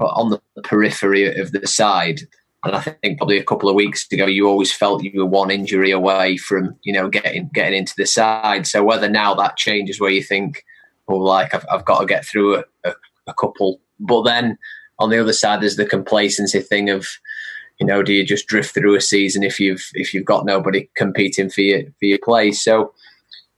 [0.00, 2.20] on the periphery of the side.
[2.64, 5.50] And I think probably a couple of weeks ago, you always felt you were one
[5.50, 8.66] injury away from you know getting getting into the side.
[8.66, 10.64] So whether now that changes, where you think,
[11.06, 12.94] oh, like I've, I've got to get through a, a,
[13.26, 14.58] a couple, but then
[14.98, 17.06] on the other side, there's the complacency thing of,
[17.78, 20.88] you know, do you just drift through a season if you've if you've got nobody
[20.96, 22.62] competing for your for your place?
[22.62, 22.92] So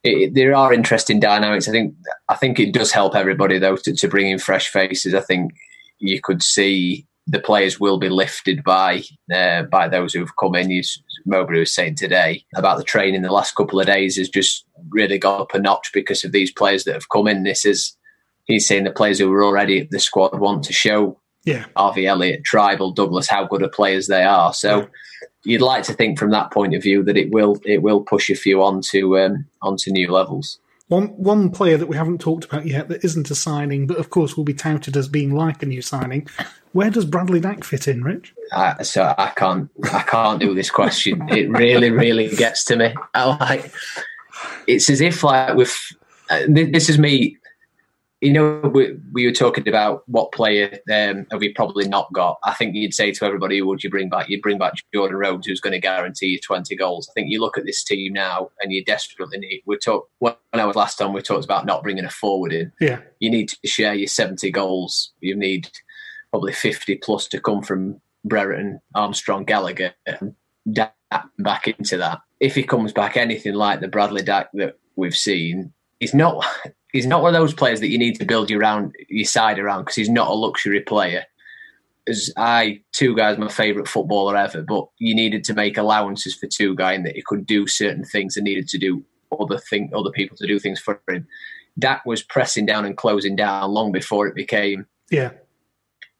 [0.03, 1.69] it, there are interesting dynamics.
[1.69, 1.95] I think
[2.29, 5.15] I think it does help everybody though to, to bring in fresh faces.
[5.15, 5.53] I think
[5.99, 9.03] you could see the players will be lifted by
[9.33, 10.71] uh, by those who've come in.
[10.71, 10.83] You,
[11.27, 15.19] Mowbray was saying today about the training the last couple of days has just really
[15.19, 17.43] got up a notch because of these players that have come in.
[17.43, 17.97] This is
[18.49, 21.67] he's saying the players who were already at the squad want to show yeah.
[21.77, 24.53] Harvey Elliott, Trybull, Douglas how good a players they are.
[24.53, 24.81] So.
[24.81, 24.87] Yeah.
[25.45, 28.29] You'd like to think from that point of view that it will it will push
[28.29, 30.59] a few onto um, onto new levels.
[30.89, 34.11] One one player that we haven't talked about yet that isn't a signing, but of
[34.11, 36.27] course will be touted as being like a new signing.
[36.73, 38.35] Where does Bradley Dack fit in, Rich?
[38.83, 41.29] So I can't I can't do this question.
[41.29, 42.95] It really really gets to me.
[43.15, 43.73] I like
[44.67, 45.77] it's as if like with
[46.31, 47.37] uh, this is me
[48.21, 52.39] you know, we, we were talking about what player um, have we probably not got.
[52.45, 54.29] I think you'd say to everybody, who would you bring back?
[54.29, 57.09] You'd bring back Jordan Rhodes, who's going to guarantee you 20 goals.
[57.09, 59.63] I think you look at this team now and you desperately need.
[59.67, 62.73] We talked when I was last time, we talked about not bringing a forward in.
[62.81, 63.01] Yeah.
[63.21, 65.13] You need to share your 70 goals.
[65.21, 65.71] You need
[66.31, 70.35] probably 50 plus to come from Brereton, Armstrong, Gallagher, and
[70.71, 70.95] Dack
[71.39, 72.21] back into that.
[72.41, 76.45] If he comes back anything like the Bradley Dack that we've seen, he's not
[76.93, 79.59] he's not one of those players that you need to build your around your side
[79.59, 81.25] around because he's not a luxury player.
[82.07, 86.95] As I Tugay's my favourite footballer ever, but you needed to make allowances for Tugay
[86.95, 89.05] and that he could do certain things and needed to do
[89.39, 91.27] other thing other people to do things for him.
[91.79, 95.33] Dack was pressing down and closing down long before it became yeah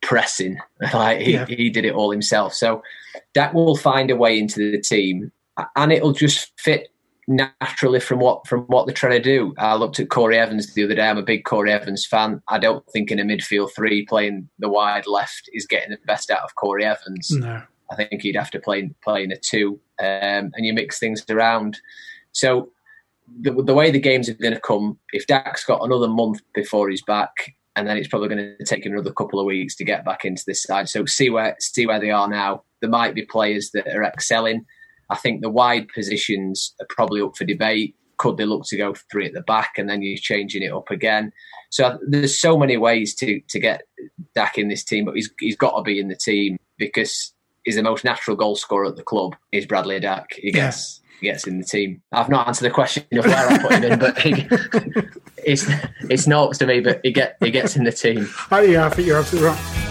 [0.03, 0.59] pressing.
[0.95, 1.47] Like he, yeah.
[1.47, 2.55] he did it all himself.
[2.55, 2.83] So
[3.35, 5.33] Dack will find a way into the team
[5.75, 6.89] and it'll just fit
[7.29, 9.55] naturally from what from what they're trying to do.
[9.59, 11.07] I looked at Corey Evans the other day.
[11.07, 12.43] I'm a big Corey Evans fan.
[12.49, 16.31] I don't think in a midfield three playing the wide left is getting the best
[16.31, 17.31] out of Corey Evans.
[17.31, 17.63] No.
[17.91, 21.79] I think he'd have to play playing a two, um, and you mix things around.
[22.33, 22.71] So
[23.41, 26.89] the, the way the games are going to come, if Dack's got another month before
[26.89, 29.85] he's back, and then it's probably going to take him another couple of weeks to
[29.85, 30.89] get back into this side.
[30.89, 32.63] So see where see where they are now.
[32.81, 34.65] There might be players that are excelling
[35.11, 37.95] I think the wide positions are probably up for debate.
[38.19, 40.91] Could they look to go three at the back and then you're changing it up
[40.91, 41.33] again?
[41.71, 43.83] So there's so many ways to to get
[44.35, 47.33] Dack in this team, but he's he's got to be in the team because
[47.65, 49.37] he's the most natural goal scorer at the club.
[49.53, 50.33] Is Bradley Dack?
[50.35, 51.19] He gets yeah.
[51.21, 52.03] he gets in the team.
[52.13, 54.49] I've not answered the question of where I put him in, but he,
[55.45, 55.67] it's
[56.11, 58.29] it's not to me, but he get he gets in the team.
[58.51, 59.88] Oh, yeah, I think you're absolutely right.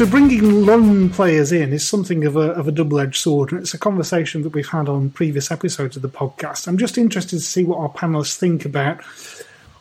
[0.00, 3.60] So bringing loan players in is something of a of a double edged sword, and
[3.60, 6.66] it's a conversation that we've had on previous episodes of the podcast.
[6.66, 9.04] I'm just interested to see what our panelists think about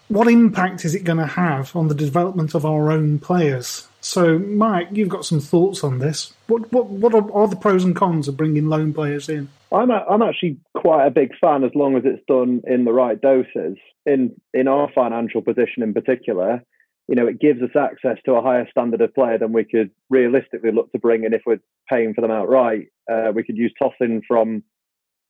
[0.10, 3.88] what impact is it going to have on the development of our own players.
[4.02, 6.34] So, Mike, you've got some thoughts on this.
[6.48, 9.48] What what what are, are the pros and cons of bringing loan players in?
[9.72, 12.92] I'm a, I'm actually quite a big fan as long as it's done in the
[12.92, 13.78] right doses.
[14.06, 16.62] In in our financial position in particular,
[17.10, 19.90] you know, it gives us access to a higher standard of player than we could
[20.12, 22.90] realistically look to bring in if we're paying for them outright.
[23.12, 24.62] Uh, we could use Tosin from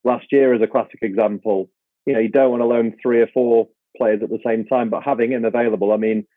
[0.03, 1.69] last year as a classic example.
[2.05, 4.89] You know, you don't want to loan three or four players at the same time,
[4.89, 6.27] but having him available, I mean,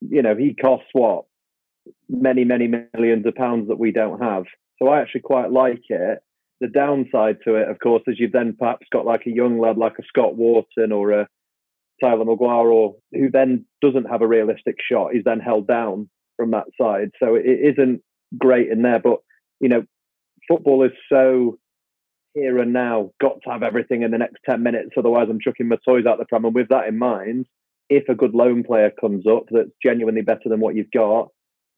[0.00, 1.26] you know, he costs what?
[2.08, 4.42] Many, many millions of pounds that we don't have.
[4.80, 6.18] So I actually quite like it.
[6.60, 9.78] The downside to it, of course, is you've then perhaps got like a young lad
[9.78, 11.28] like a Scott Wharton or a
[12.00, 16.66] Tyler Magloire, who then doesn't have a realistic shot, is then held down from that
[16.80, 17.10] side.
[17.22, 18.02] So it isn't
[18.38, 19.00] great in there.
[19.00, 19.18] But
[19.60, 19.84] you know,
[20.48, 21.58] football is so
[22.34, 23.10] here and now.
[23.20, 26.18] Got to have everything in the next ten minutes, otherwise I'm chucking my toys out
[26.18, 26.44] the pram.
[26.44, 27.46] And with that in mind,
[27.88, 31.28] if a good loan player comes up that's genuinely better than what you've got,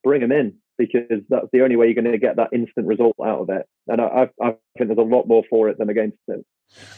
[0.04, 3.14] bring him in because that's the only way you're going to get that instant result
[3.24, 3.66] out of it.
[3.88, 6.44] And I, I think there's a lot more for it than against it.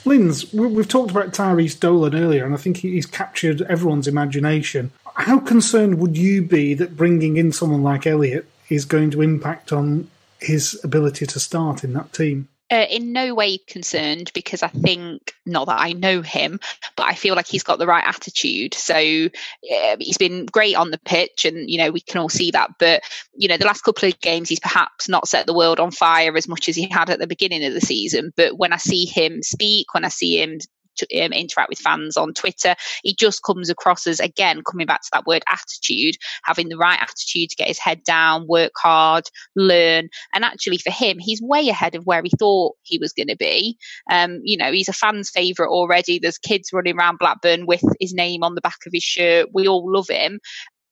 [0.05, 4.93] Linz, we've talked about Tyrhys Dolan earlier, and I think he's captured everyone's imagination.
[5.15, 9.73] How concerned would you be that bringing in someone like Elliott is going to impact
[9.73, 10.11] on
[10.41, 12.49] his ability to start in that team?
[12.71, 16.59] Uh, in no way concerned because I think, not that I know him,
[16.97, 18.73] but I feel like he's got the right attitude.
[18.73, 22.51] So uh, he's been great on the pitch, and you know we can all see
[22.53, 22.71] that.
[22.79, 23.03] But
[23.37, 26.35] you know the last couple of games, he's perhaps not set the world on fire
[26.37, 28.33] as much as he had at the beginning of the season.
[28.35, 30.59] But when I see him speak, when I see him
[31.03, 32.75] um, interact with fans on Twitter.
[33.03, 36.99] He just comes across as, again, coming back to that word attitude, having the right
[37.01, 39.25] attitude to get his head down, work hard,
[39.57, 40.09] learn.
[40.33, 43.37] And actually, for him, he's way ahead of where he thought he was going to
[43.37, 43.77] be.
[44.11, 46.19] Um, you know, he's a fan's favourite already.
[46.19, 49.49] There's kids running around Blackburn with his name on the back of his shirt.
[49.53, 50.41] We all love him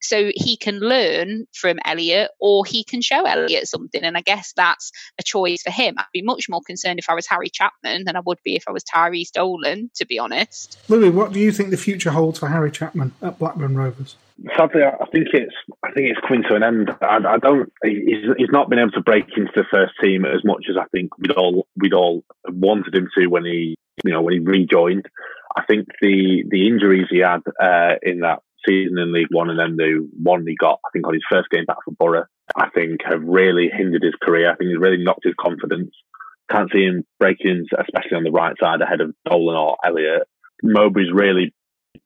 [0.03, 4.03] so he can learn from Elliott or he can show Elliott something.
[4.03, 5.95] And I guess that's a choice for him.
[5.99, 8.65] I'd be much more concerned if I was Harry Chapman than I would be if
[8.69, 10.79] I was Tyrhys Dolan, to be honest.
[10.89, 14.17] Louis, what do you think the future holds for Harry Chapman at Blackburn Rovers?
[14.57, 16.91] Sadly, I think it's I think it's coming to an end.
[17.01, 17.73] I, I don't.
[17.85, 20.85] He's, he's not been able to break into the first team as much as I
[20.87, 25.07] think we'd all we'd all wanted him to when he you know when he rejoined.
[25.55, 29.59] I think the the injuries he had uh, in that season in League One and
[29.59, 32.69] then the one he got, I think, on his first game back for Borough, I
[32.71, 34.51] think have really hindered his career.
[34.51, 35.91] I think he's really knocked his confidence.
[36.51, 40.29] Can't see him breaking, especially on the right side ahead of Dolan or Elliott.
[40.63, 41.55] Mowbray's really,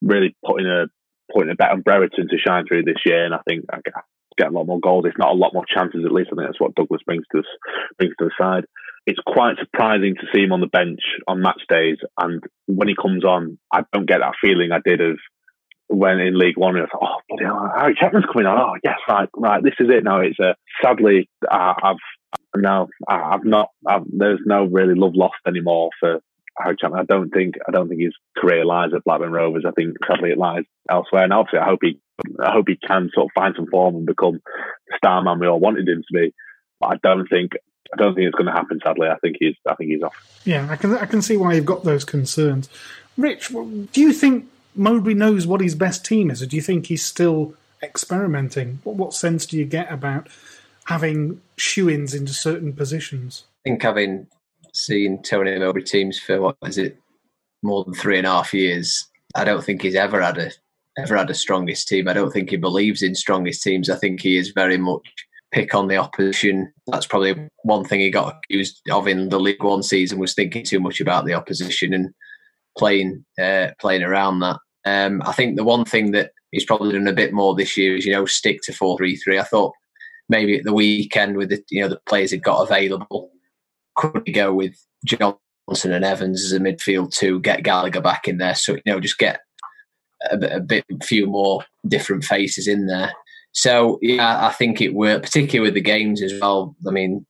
[0.00, 0.86] really putting a
[1.32, 3.78] putting a bet on Brereton to shine through this year, and I think I
[4.38, 6.30] get a lot more goals, if not a lot more chances at least.
[6.32, 7.42] I think that's what Douglas brings to
[7.98, 8.64] brings to the side.
[9.07, 12.94] It's quite surprising to see him on the bench on match days, and when he
[13.00, 15.18] comes on, I don't get that feeling I did of
[15.89, 18.59] when in League One, it's oh, bloody hell, Harry Chapman's coming on.
[18.59, 19.62] Oh, yes, right, right.
[19.62, 20.20] This is it now.
[20.20, 21.97] It's uh, sadly, uh, I've
[22.55, 26.20] now, I've not, I've, there's no really love lost anymore for
[26.59, 27.01] Harry Chapman.
[27.01, 29.64] I don't think, I don't think his career lies at Blackburn Rovers.
[29.66, 31.24] I think sadly it lies elsewhere.
[31.24, 32.01] And obviously, I hope he,
[32.41, 34.41] I hope he can sort of find some form and become
[34.89, 36.34] the star man we all wanted him to be.
[36.80, 37.53] But I don't think,
[37.93, 38.80] I don't think it's going to happen.
[38.84, 40.43] Sadly, I think he's, I think he's off.
[40.45, 42.68] Yeah, I can, I can see why you've got those concerns.
[43.16, 46.86] Rich, do you think Mowbray knows what his best team is, or do you think
[46.86, 48.80] he's still experimenting?
[48.84, 50.28] What, what sense do you get about
[50.84, 53.44] having shoe ins into certain positions?
[53.64, 54.26] I think having
[54.72, 56.98] seen Tony Mowbray teams for what is it,
[57.62, 60.50] more than three and a half years, I don't think he's ever had a
[60.98, 62.08] ever had a strongest team.
[62.08, 63.90] I don't think he believes in strongest teams.
[63.90, 65.02] I think he is very much
[65.52, 66.72] pick on the opposition.
[66.86, 70.64] That's probably one thing he got accused of in the League One season was thinking
[70.64, 72.14] too much about the opposition and
[72.78, 74.58] playing uh, playing around that.
[74.87, 77.97] Um, I think the one thing that he's probably done a bit more this year
[77.97, 79.39] is you know stick to four three three.
[79.39, 79.74] I thought
[80.28, 83.30] maybe at the weekend with the you know the players he got available,
[83.97, 84.74] could he go with
[85.05, 88.55] Johnson and Evans as a midfield to get Gallagher back in there?
[88.55, 89.41] So you know just get
[90.30, 93.12] a, bit, a bit few more different faces in there.
[93.53, 96.76] So yeah, I think it worked, particularly with the games as well.
[96.87, 97.26] I mean,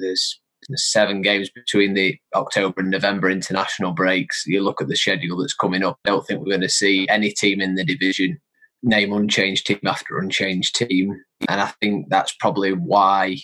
[0.00, 0.40] there's
[0.74, 4.44] seven games between the October and November international breaks.
[4.46, 5.98] You look at the schedule that's coming up.
[6.04, 8.40] I don't think we're going to see any team in the division
[8.84, 11.20] name unchanged team after unchanged team.
[11.48, 13.38] And I think that's probably why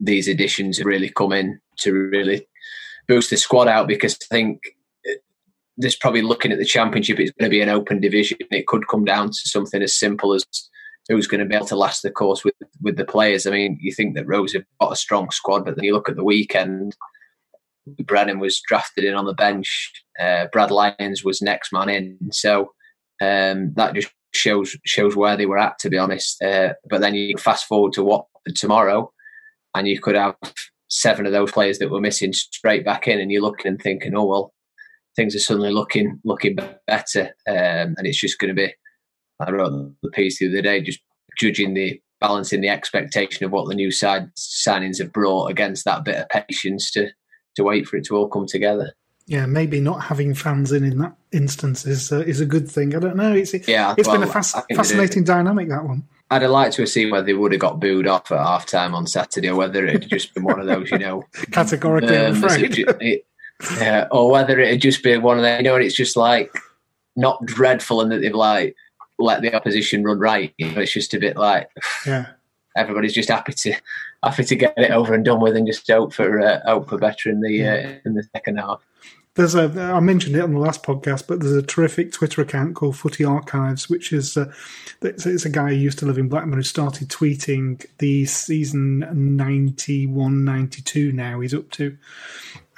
[0.00, 2.46] these additions really come in to really
[3.08, 4.60] boost the squad out because I think
[5.08, 5.14] uh,
[5.76, 8.38] there's probably looking at the championship, it's going to be an open division.
[8.50, 10.44] It could come down to something as simple as
[11.08, 13.46] who's going to be able to last the course with with the players.
[13.46, 16.08] I mean, you think that Rose have got a strong squad, but then you look
[16.08, 16.96] at the weekend.
[18.04, 19.90] Brennan was drafted in on the bench.
[20.20, 22.72] Uh, Brad Lyons was next man in, so
[23.22, 25.78] um, that just shows shows where they were at.
[25.80, 29.10] To be honest, uh, but then you fast forward to what tomorrow,
[29.74, 30.36] and you could have
[30.88, 34.14] seven of those players that were missing straight back in, and you're looking and thinking,
[34.14, 34.52] oh well,
[35.16, 38.74] things are suddenly looking looking better, um, and it's just going to be
[39.40, 41.00] I wrote the piece the other day, just
[41.38, 46.04] judging the balancing the expectation of what the new side signings have brought against that
[46.04, 47.08] bit of patience to
[47.56, 48.92] to wait for it to all come together.
[49.26, 52.94] Yeah, maybe not having fans in in that instance is uh, is a good thing.
[52.94, 53.32] I don't know.
[53.32, 56.04] It's yeah, it's well, been a fas- fascinating dynamic that one.
[56.30, 58.66] I'd have liked to have seen whether they would have got booed off at half
[58.66, 62.16] time on Saturday, or whether it had just been one of those, you know, categorically
[62.16, 63.22] um, afraid.
[63.78, 66.50] yeah, or whether it had just been one of them, you know, it's just like
[67.16, 68.76] not dreadful and that they've like
[69.18, 70.54] let the opposition run right.
[70.58, 71.70] You know, it's just a bit like
[72.06, 72.26] yeah.
[72.76, 73.74] everybody's just happy to
[74.22, 76.98] happy to get it over and done with and just hope for uh, hope for
[76.98, 78.82] better in the uh, in the second half.
[79.34, 82.74] There's a I mentioned it on the last podcast, but there's a terrific Twitter account
[82.74, 84.52] called Footy Archives, which is uh,
[85.00, 89.36] it's, it's a guy who used to live in Blackburn who started tweeting the season
[89.36, 91.96] 91, 92 now he's up to,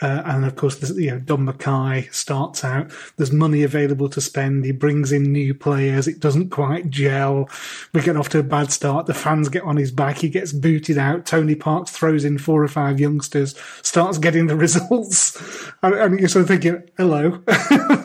[0.00, 2.90] uh, and of course, you know, Don Mackay starts out.
[3.16, 4.64] There's money available to spend.
[4.64, 6.08] He brings in new players.
[6.08, 7.48] It doesn't quite gel.
[7.92, 9.06] We get off to a bad start.
[9.06, 10.18] The fans get on his back.
[10.18, 11.26] He gets booted out.
[11.26, 15.70] Tony Parkes throws in four or five youngsters, starts getting the results.
[15.82, 17.42] And, and you're sort of thinking, hello.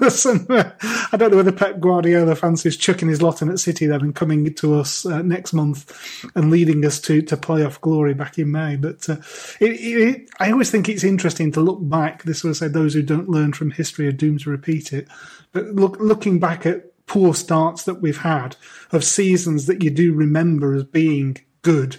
[0.09, 0.71] Some, uh,
[1.11, 4.15] I don't know whether Pep Guardiola fancies chucking his lot in at City then and
[4.15, 5.91] coming to us uh, next month
[6.35, 8.75] and leading us to, to playoff glory back in May.
[8.75, 9.17] But uh,
[9.59, 13.01] it, it, I always think it's interesting to look back, this will say those who
[13.01, 15.07] don't learn from history are doomed to repeat it.
[15.51, 18.55] But look, looking back at poor starts that we've had
[18.91, 21.97] of seasons that you do remember as being good.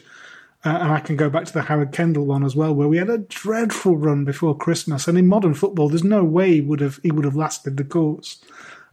[0.64, 2.96] Uh, and I can go back to the Howard Kendall one as well, where we
[2.96, 5.06] had a dreadful run before Christmas.
[5.06, 7.84] And in modern football, there's no way he would have he would have lasted the
[7.84, 8.42] course.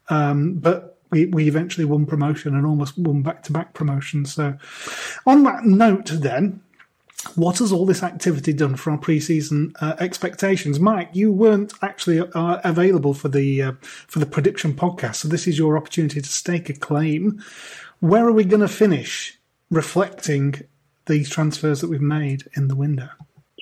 [0.10, 4.26] Um, but we, we eventually won promotion and almost won back to back promotion.
[4.26, 4.58] So,
[5.26, 6.62] on that note, then
[7.36, 11.10] what has all this activity done for our pre-season uh, expectations, Mike?
[11.14, 15.58] You weren't actually uh, available for the uh, for the prediction podcast, so this is
[15.58, 17.42] your opportunity to stake a claim.
[18.00, 19.40] Where are we going to finish,
[19.72, 20.56] reflecting
[21.06, 23.10] these transfers that we've made in the window?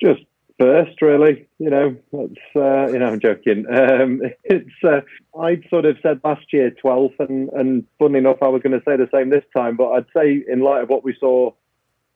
[0.00, 0.22] Just
[0.58, 1.46] first, really.
[1.58, 3.66] You know, that's uh, you know, I'm joking.
[3.72, 5.00] Um, it's uh,
[5.40, 8.84] I'd sort of said last year 12th, and and funny enough, I was going to
[8.84, 9.76] say the same this time.
[9.76, 11.52] But I'd say in light of what we saw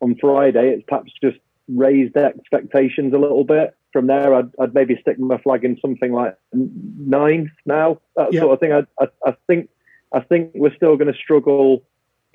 [0.00, 1.38] on Friday, it's perhaps just
[1.68, 3.76] raised expectations a little bit.
[3.92, 8.52] From there, I'd, I'd maybe stick my flag in something like ninth now, that sort
[8.52, 8.72] of thing.
[8.72, 9.70] I, I, I think
[10.12, 11.82] I think we're still going to struggle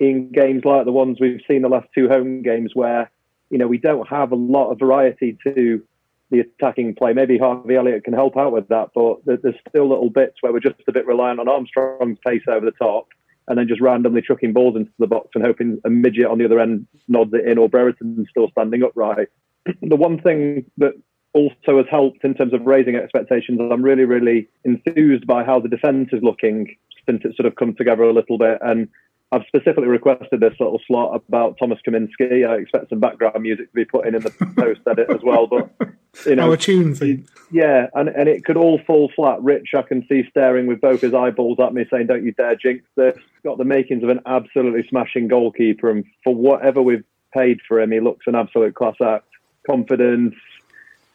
[0.00, 3.10] in games like the ones we've seen the last two home games, where
[3.50, 5.82] you know we don't have a lot of variety to
[6.30, 7.12] the attacking play.
[7.12, 10.60] Maybe Harvey Elliott can help out with that, but there's still little bits where we're
[10.60, 13.08] just a bit reliant on Armstrong's pace over the top
[13.52, 16.44] and then just randomly chucking balls into the box and hoping a midget on the
[16.46, 19.28] other end nods it in or Brereton's still standing upright.
[19.82, 20.94] the one thing that
[21.34, 25.68] also has helped in terms of raising expectations I'm really, really enthused by how the
[25.68, 26.74] defence is looking
[27.06, 28.56] since it's sort of come together a little bit.
[28.62, 28.88] And
[29.32, 32.46] I've specifically requested this little slot about Thomas Kaminski.
[32.46, 35.46] I expect some background music to be put in in the post edit as well.
[35.46, 35.70] But
[36.26, 37.24] you know, our tune theme.
[37.50, 39.42] Yeah, and, and it could all fall flat.
[39.42, 42.56] Rich, I can see staring with both his eyeballs at me, saying, "Don't you dare
[42.56, 47.60] jinx this." Got the makings of an absolutely smashing goalkeeper, and for whatever we've paid
[47.66, 49.24] for him, he looks an absolute class act.
[49.66, 50.34] Confidence,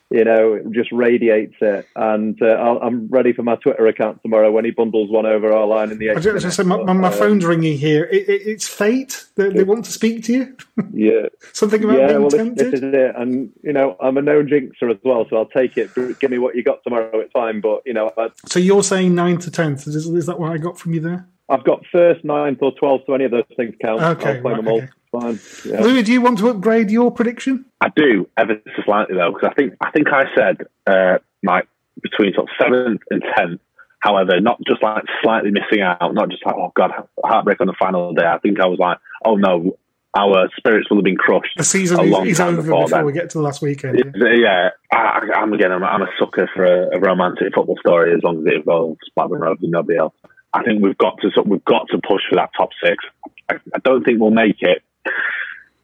[0.09, 1.87] you know, just radiates it.
[1.95, 5.51] And uh, i am ready for my Twitter account tomorrow when he bundles one over
[5.51, 6.11] our line in the.
[6.11, 8.05] I just, say my, my, my, phone's ringing here.
[8.05, 9.25] It, it, it's fate.
[9.35, 10.57] They, they, want to speak to you.
[10.93, 12.71] Yeah, something about yeah, being well, tempted.
[12.71, 13.15] This, this, is it.
[13.15, 15.93] And you know, I'm a known jinxer as well, so I'll take it.
[16.19, 17.19] Give me what you got tomorrow.
[17.19, 17.61] It's fine.
[17.61, 19.85] But you know, I, so you're saying nine to tenth?
[19.87, 21.27] Is, is that what I got from you there?
[21.49, 24.01] I've got first, ninth, or twelfth, so any of those things count.
[24.01, 24.77] Okay, I'll play right, them all.
[24.77, 24.89] okay.
[25.11, 25.39] Fine.
[25.65, 25.81] Yeah.
[25.81, 27.65] Louis, do you want to upgrade your prediction?
[27.79, 31.67] I do ever so slightly though, because I think I think I said uh, like
[32.01, 33.61] between sort of seventh and tenth.
[33.99, 36.91] However, not just like slightly missing out, not just like oh god,
[37.23, 38.25] heartbreak on the final day.
[38.25, 39.77] I think I was like, oh no,
[40.17, 41.57] our spirits will have been crushed.
[41.57, 43.61] The season a is, long is time over before, before we get to the last
[43.61, 44.15] weekend.
[44.15, 45.71] Yeah, I, I'm again.
[45.71, 48.99] I'm, I'm a sucker for a, a romantic football story as long as it involves
[49.15, 50.13] Blackburn Rovers and nobody else.
[50.53, 53.03] I think we've got to we've got to push for that top six.
[53.49, 54.83] I, I don't think we'll make it.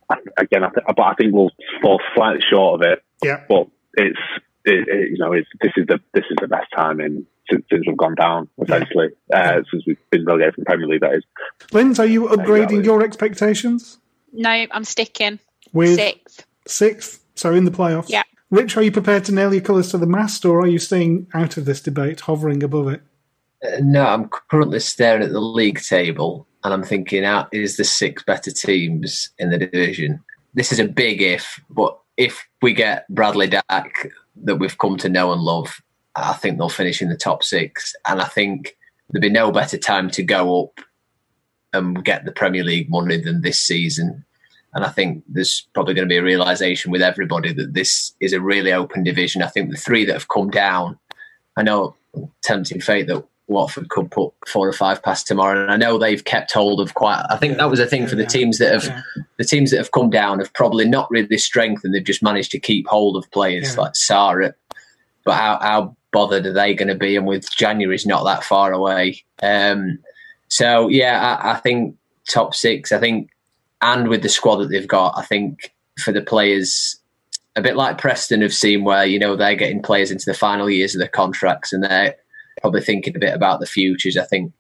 [0.10, 1.52] I, again, I th- but I think we'll
[1.82, 3.04] fall slightly short of it.
[3.24, 3.44] Yeah.
[3.48, 4.20] But it's
[4.66, 7.66] it, it, you know it's this is the this is the best time in since,
[7.72, 11.02] since we've gone down essentially uh, since we've been relegated from Premier League.
[11.02, 11.24] That is.
[11.72, 14.00] Linz, are you upgrading your expectations?
[14.32, 15.40] No, I'm sticking.
[15.72, 16.46] With Sixth.
[16.66, 18.10] Sixth, so in the playoffs.
[18.10, 18.24] Yeah.
[18.50, 21.28] Rich, are you prepared to nail your colours to the mast, or are you staying
[21.34, 23.02] out of this debate, hovering above it?
[23.64, 27.84] Uh, no, I'm currently staring at the league table and I'm thinking, out is the
[27.84, 30.24] six better teams in the division.
[30.54, 34.08] This is a big if, but if we get Bradley Dack
[34.44, 35.82] that we've come to know and love,
[36.16, 37.96] I think they'll finish in the top six.
[38.08, 38.78] And I think
[39.10, 40.80] there'd be no better time to go up
[41.74, 44.24] and get the Premier League money than this season.
[44.74, 48.34] And I think there's probably going to be a realization with everybody that this is
[48.34, 49.42] a really open division.
[49.42, 50.98] I think the three that have come down,
[51.58, 51.96] I know
[52.42, 56.24] tempting fate that Watford could put four or five past tomorrow, and I know they've
[56.24, 57.24] kept hold of quite.
[57.30, 59.04] I think that was a thing for the teams that have
[59.38, 61.94] the teams that have come down have probably not really strengthened.
[61.94, 63.82] They've just managed to keep hold of players Yeah.
[63.82, 64.54] like Sarr.
[65.26, 67.16] But how, how bothered are they going to be?
[67.16, 70.00] And with January's not that far away, um,
[70.50, 71.96] So yeah, I, I think
[72.30, 72.92] top six.
[72.92, 73.30] I think,
[73.82, 76.98] and with the squad that they've got, I think for the players,
[77.56, 80.70] a bit like Preston have seen where you know they're getting players into the final
[80.70, 82.16] years of their contracts and they're
[82.62, 84.18] probably thinking a bit about the futures.
[84.18, 84.54] I think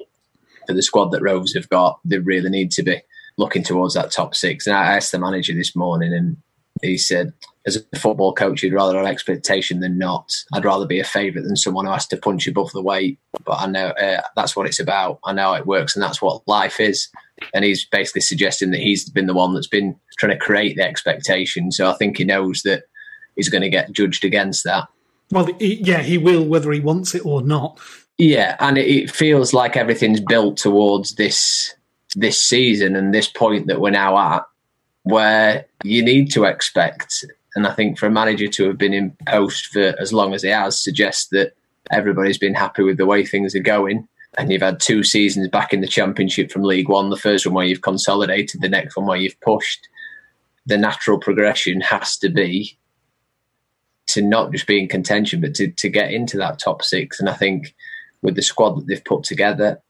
[0.67, 3.01] for the squad that Rovers have got, they really need to be
[3.37, 4.67] looking towards that top six.
[4.67, 6.37] And I asked the manager this morning, and
[6.81, 7.33] he said,
[7.65, 10.33] as a football coach, you'd rather have expectation than not.
[10.53, 13.19] I'd rather be a favourite than someone who has to punch above the weight.
[13.45, 15.19] But I know uh, that's what it's about.
[15.23, 17.07] I know it works, and that's what life is.
[17.53, 20.83] And he's basically suggesting that he's been the one that's been trying to create the
[20.83, 21.71] expectation.
[21.71, 22.83] So I think he knows that
[23.35, 24.87] he's going to get judged against that.
[25.31, 27.79] Well, yeah, he will, whether he wants it or not.
[28.17, 31.73] Yeah, and it feels like everything's built towards this
[32.15, 34.43] this season and this point that we're now at,
[35.03, 37.25] where you need to expect.
[37.55, 40.43] And I think for a manager to have been in post for as long as
[40.43, 41.53] he has suggests that
[41.91, 44.07] everybody's been happy with the way things are going.
[44.37, 47.09] And you've had two seasons back in the championship from League One.
[47.09, 49.87] The first one where you've consolidated, the next one where you've pushed.
[50.65, 52.77] The natural progression has to be
[54.07, 57.19] to not just be in contention, but to, to get into that top six.
[57.19, 57.73] And I think
[58.21, 59.81] with the squad that they've put together,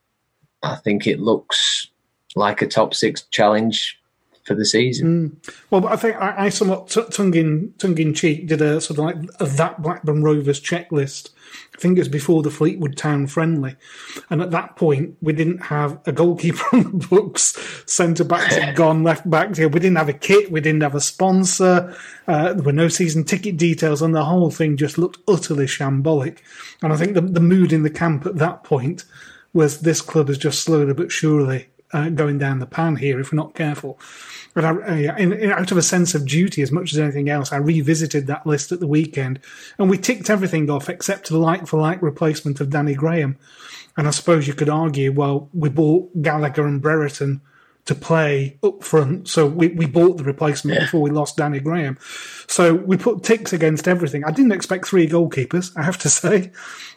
[0.62, 1.88] I think it looks
[2.36, 4.00] like a top six challenge
[4.44, 5.40] for the season.
[5.42, 5.54] Mm.
[5.70, 9.00] Well, I think I, I somewhat t- tongue in tongue in cheek did a sort
[9.00, 11.30] of like a, that Blackburn Rovers checklist.
[11.76, 13.76] I think it was before the Fleetwood Town friendly,
[14.30, 18.76] and at that point we didn't have a goalkeeper on the books, centre backs had
[18.76, 19.58] gone, left backs.
[19.58, 19.70] Here.
[19.70, 21.96] We didn't have a kit, we didn't have a sponsor.
[22.28, 26.40] Uh, there were no season ticket details, and the whole thing just looked utterly shambolic.
[26.82, 29.06] And I think the the mood in the camp at that point
[29.54, 33.32] was this club is just slowly but surely uh, going down the pan here if
[33.32, 34.00] we're not careful.
[34.54, 37.30] But I, uh, in, in, out of a sense of duty, as much as anything
[37.30, 39.40] else, I revisited that list at the weekend,
[39.80, 43.38] and we ticked everything off except the like-for-like replacement of Danny Graham.
[43.98, 47.42] And I suppose you could argue, well, we bought Gallagher and Brereton
[47.86, 50.86] to play up front, so we, we bought the replacement yeah.
[50.86, 51.98] before we lost Danny Graham.
[52.48, 54.24] So we put ticks against everything.
[54.24, 56.52] I didn't expect three goalkeepers, I have to say.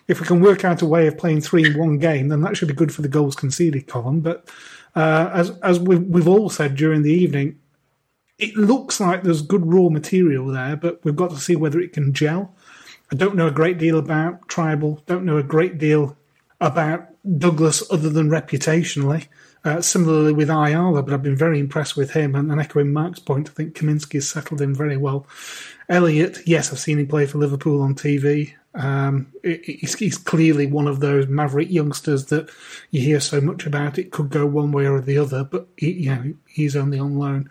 [0.06, 2.56] If we can work out a way of playing three in one game, then that
[2.56, 4.20] should be good for the goals conceded column.
[4.20, 4.48] But
[4.96, 7.60] uh, as as we've, we've all said during the evening,
[8.38, 11.92] it looks like there's good raw material there, but we've got to see whether it
[11.92, 12.54] can gel.
[13.12, 15.04] I don't know a great deal about Trybull.
[15.06, 16.16] Don't know a great deal
[16.60, 17.06] about
[17.38, 19.28] Douglas other than reputationally.
[19.64, 22.36] Uh, similarly with Ayala, but I've been very impressed with him.
[22.36, 25.26] And, and echoing Mark's point, I think Kaminski has settled in very well.
[25.88, 28.54] Elliott, yes, I've seen him play for Liverpool on TV.
[28.76, 32.50] Um, he's, he's, clearly one of those maverick youngsters that
[32.90, 33.98] you hear so much about.
[33.98, 37.18] It could go one way or the other, but he, you know, he's only on
[37.18, 37.48] loan.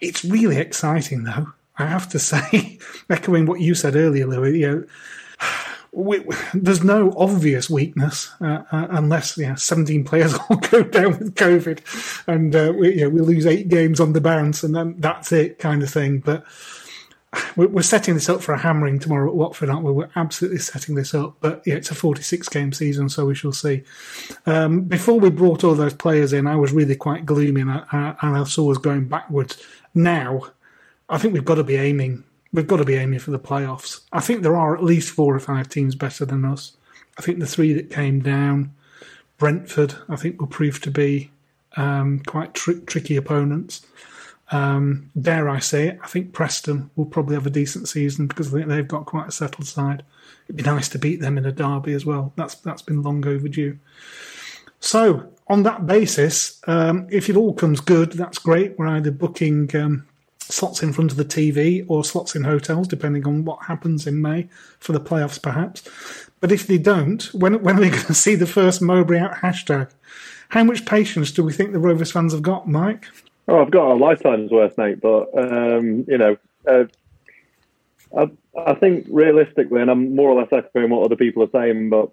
[0.00, 1.52] It's really exciting, though.
[1.78, 2.78] I have to say,
[3.10, 4.60] echoing what you said earlier, Louis.
[4.60, 4.84] You know,
[5.92, 11.34] we, there's no obvious weakness uh, uh, unless know, 17 players all go down with
[11.34, 14.94] COVID, and uh, we, you know, we lose eight games on the bounce, and then
[14.98, 16.20] that's it, kind of thing.
[16.20, 16.44] But
[17.56, 19.92] we're setting this up for a hammering tomorrow at Watford, aren't we?
[19.92, 21.36] We're absolutely setting this up.
[21.40, 23.82] But yeah, it's a 46 game season, so we shall see.
[24.46, 28.14] Um, before we brought all those players in, I was really quite gloomy and I,
[28.20, 29.62] and I saw us going backwards.
[29.94, 30.50] Now,
[31.08, 32.24] I think we've got to be aiming.
[32.52, 34.00] We've got to be aiming for the playoffs.
[34.12, 36.76] I think there are at least four or five teams better than us.
[37.18, 38.74] I think the three that came down,
[39.38, 41.30] Brentford, I think will prove to be
[41.76, 43.86] um, quite tr- tricky opponents.
[44.52, 48.52] Um, dare I say it, I think Preston will probably have a decent season because
[48.52, 50.04] I think they've got quite a settled side.
[50.44, 52.34] It'd be nice to beat them in a derby as well.
[52.36, 53.78] That's that's been long overdue.
[54.78, 58.78] So on that basis, um, if it all comes good, that's great.
[58.78, 60.06] We're either booking um,
[60.40, 64.20] slots in front of the TV or slots in hotels, depending on what happens in
[64.20, 64.48] May
[64.78, 65.82] for the playoffs, perhaps.
[66.40, 69.36] But if they don't, when when are we going to see the first Mowbray out
[69.36, 69.90] hashtag?
[70.50, 73.06] How much patience do we think the Rovers fans have got, Mike?
[73.48, 75.00] Oh, I've got a lifetime's worth, mate.
[75.00, 76.36] But um, you know,
[76.66, 76.84] uh,
[78.16, 81.90] I, I think realistically, and I'm more or less echoing what other people are saying,
[81.90, 82.10] but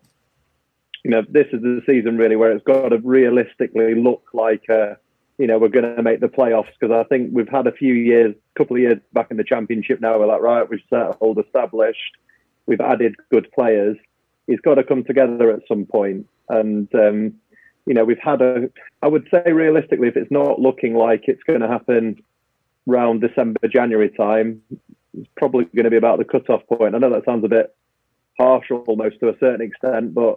[1.04, 4.96] you know, this is the season really where it's got to realistically look like, uh,
[5.38, 7.94] you know, we're going to make the playoffs because I think we've had a few
[7.94, 10.20] years, a couple of years back in the championship now.
[10.20, 12.18] We're like, right, we've settled, established,
[12.66, 13.98] we've added good players.
[14.48, 17.36] It's got to come together at some point, and um,
[17.90, 18.70] you know, we've had a,
[19.02, 22.22] I would say realistically, if it's not looking like it's going to happen
[22.88, 24.62] around December, January time,
[25.18, 26.94] it's probably going to be about the cut-off point.
[26.94, 27.76] I know that sounds a bit
[28.38, 30.36] harsh almost to a certain extent, but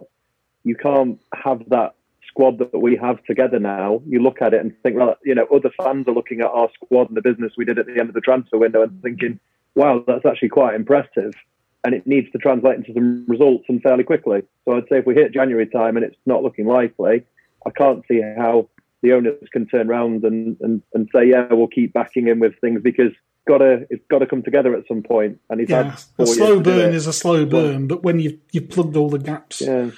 [0.63, 1.93] you can't have that
[2.27, 4.01] squad that we have together now.
[4.07, 6.69] You look at it and think, well, you know, other fans are looking at our
[6.73, 9.39] squad and the business we did at the end of the transfer window and thinking,
[9.75, 11.35] wow, that's actually quite impressive.
[11.83, 14.41] And it needs to translate into some results and fairly quickly.
[14.65, 17.25] So I'd say if we hit January time and it's not looking likely,
[17.65, 18.69] I can't see how
[19.01, 22.57] the owners can turn around and, and, and say, yeah, we'll keep backing him with
[22.61, 23.11] things because
[23.45, 25.39] gotta it's got to come together at some point.
[25.49, 28.01] And he's Yeah, had a four years slow to burn is a slow burn, but
[28.03, 29.91] when you've you've plugged all the gaps, Yeah.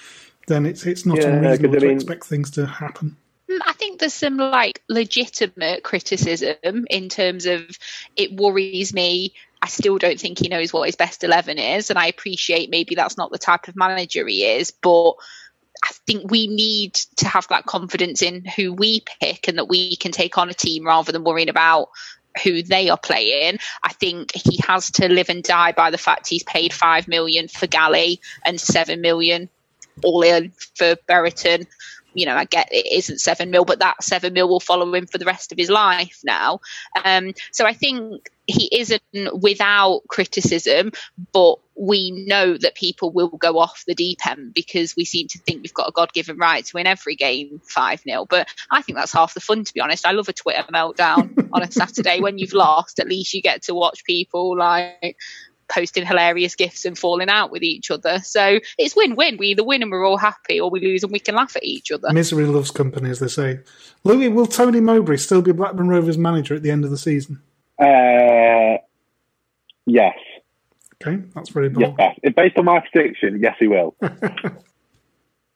[0.47, 3.17] then it's it's not Yeah, 'cause unreasonable I to mean- expect things to happen.
[3.47, 7.61] Mm, I think there's some like legitimate criticism in terms of
[8.15, 9.33] it worries me.
[9.61, 12.95] I still don't think he knows what his best 11 is, and I appreciate maybe
[12.95, 15.13] that's not the type of manager he is, but
[15.85, 19.95] I think we need to have that confidence in who we pick and that we
[19.97, 21.89] can take on a team rather than worrying about
[22.43, 23.59] who they are playing.
[23.83, 27.47] I think he has to live and die by the fact he's paid five million
[27.47, 29.49] for Galley and seven million
[30.03, 31.67] all in for Brereton.
[32.15, 35.05] You know, I get it isn't seven mil, but that seven mil will follow him
[35.05, 36.59] for the rest of his life now.
[37.03, 39.01] Um, so I think he isn't
[39.41, 40.91] without criticism,
[41.33, 45.39] but we know that people will go off the deep end because we seem to
[45.39, 48.25] think we've got a God given right to win every game 5 0.
[48.29, 50.07] But I think that's half the fun, to be honest.
[50.07, 52.99] I love a Twitter meltdown on a Saturday when you've lost.
[52.99, 55.17] At least you get to watch people like
[55.67, 58.19] posting hilarious gifts and falling out with each other.
[58.19, 59.37] So it's win win.
[59.37, 61.63] We either win and we're all happy, or we lose and we can laugh at
[61.63, 62.11] each other.
[62.13, 63.59] Misery loves company, as they say.
[64.03, 67.41] Louis, will Tony Mowbray still be Blackburn Rovers manager at the end of the season?
[67.79, 68.77] Uh,
[69.85, 70.15] yes.
[71.01, 71.95] Okay, that's very bold.
[71.99, 72.17] Yes.
[72.35, 73.95] Based on my prediction, yes, he will.
[73.99, 74.09] but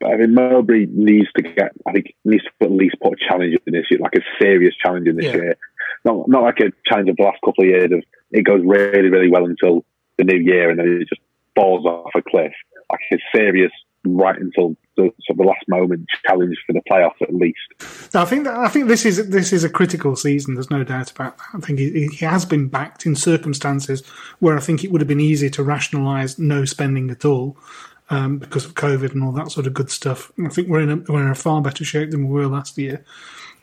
[0.04, 3.16] I think Mowbray needs to get, I think, he needs to at least put a
[3.28, 5.36] challenge in this year, like a serious challenge in this Yeah.
[5.36, 5.58] year.
[6.06, 9.10] Not, not like a challenge of the last couple of years of it goes really,
[9.10, 9.84] really well until
[10.20, 11.22] the new year and then it just
[11.56, 12.54] falls off a cliff.
[12.92, 13.72] Like a serious,
[14.04, 17.60] right until the, sort of the last moment challenge for the playoffs at least.
[18.16, 20.56] I think that, I think this is this is a critical season.
[20.56, 21.48] There's no doubt about that.
[21.54, 24.06] I think he, he has been backed in circumstances
[24.40, 27.58] where I think it would have been easy to rationalise no spending at all
[28.10, 30.32] um, because of COVID and all that sort of good stuff.
[30.44, 32.78] I think we're in a, we're in a far better shape than we were last
[32.78, 33.04] year,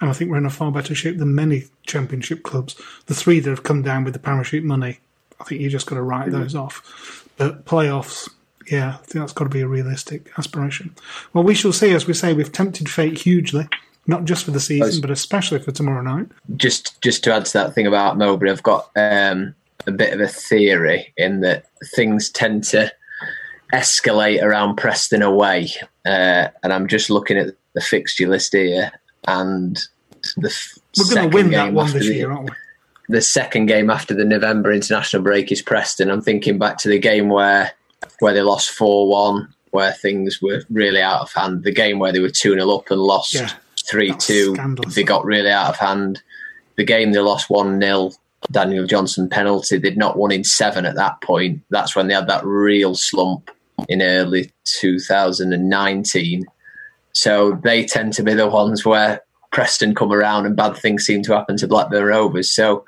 [0.00, 2.80] and I think we're in a far better shape than many Championship clubs.
[3.07, 5.00] The three that have come down with the parachute money,
[5.41, 7.28] I think you're just got to write those off.
[7.37, 8.28] But playoffs.
[8.70, 10.95] Yeah, I think that's got to be a realistic aspiration.
[11.32, 11.93] Well, we shall see.
[11.93, 13.68] As we say, we've tempted fate hugely,
[14.09, 16.26] not just for the season, but especially for tomorrow night.
[16.57, 19.55] just just to add to that thing about Mowbray, I've got um,
[19.87, 22.91] a bit of a theory in that things tend to
[23.72, 25.68] escalate around Preston away,
[26.05, 28.91] uh, and I'm just looking at the fixture list here,
[29.28, 29.78] and
[30.37, 32.57] the f- We're going to win that one this the- year, aren't we?
[33.09, 36.11] The second game after the November international break is Preston.
[36.11, 37.72] I'm thinking back to the game where
[38.20, 41.64] where they lost four one, where things were really out of hand.
[41.64, 43.52] The game where they were two 0 up and lost Yeah,
[43.88, 44.57] three two.
[44.94, 46.22] They got really out of hand.
[46.76, 48.12] The game they lost one 0
[48.50, 49.78] Daniel Johnson penalty.
[49.78, 51.62] They'd not won in seven at that point.
[51.70, 53.50] That's when they had that real slump
[53.88, 56.46] in early 2019.
[57.12, 61.22] So they tend to be the ones where Preston come around and bad things seem
[61.22, 62.52] to happen to Blackburn Rovers.
[62.52, 62.84] So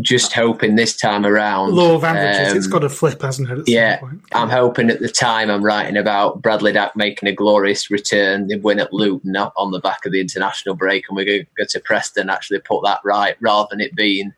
[0.00, 1.74] just hoping this time around.
[1.74, 2.52] Law of averages.
[2.52, 3.66] um, it's got to flip, hasn't it?
[3.68, 4.00] yeah?
[4.32, 8.48] I'm hoping at the time I'm writing about Bradley Dack making a glorious return.
[8.48, 11.46] They win at Luton on the back of the international break, and we're going to
[11.56, 14.34] go to Preston actually put that right, rather than it being,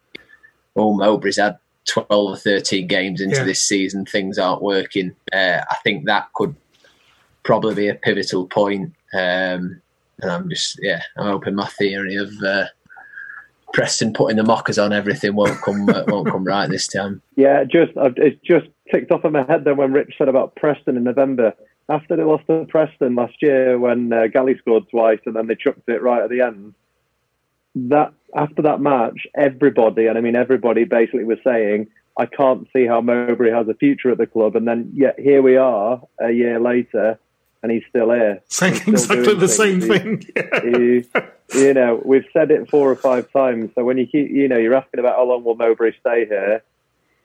[0.77, 3.45] oh, Mowbray's had 12 or 13 games into Yeah.
[3.45, 5.17] this season, things aren't working.
[5.33, 6.55] Uh, I think that could
[7.43, 8.93] probably be a pivotal point.
[9.13, 9.81] Um,
[10.21, 12.67] and I'm just, yeah, I'm hoping my theory of uh,
[13.73, 17.23] Preston putting the mockers on everything won't come uh, won't come right this time.
[17.37, 20.57] Yeah, just I've- it's just ticked off in my head then when Rich said about
[20.57, 21.53] Preston in November.
[21.91, 25.55] After they lost to Preston last year, when uh, Galley scored twice and then they
[25.55, 26.75] chucked it right at the end.
[27.75, 31.87] That after that match, everybody, and I mean everybody, basically was saying,
[32.19, 35.41] "I can't see how Mowbray has a future at the club." And then, yet here
[35.43, 37.19] we are a year later,
[37.63, 38.41] and he's still here.
[38.49, 40.27] Saying still exactly doing the same things.
[40.27, 40.73] thing.
[40.83, 41.05] He-
[41.55, 43.71] you know, we've said it four or five times.
[43.75, 46.63] So when you keep, you know, you're asking about how long will Mowbray stay here,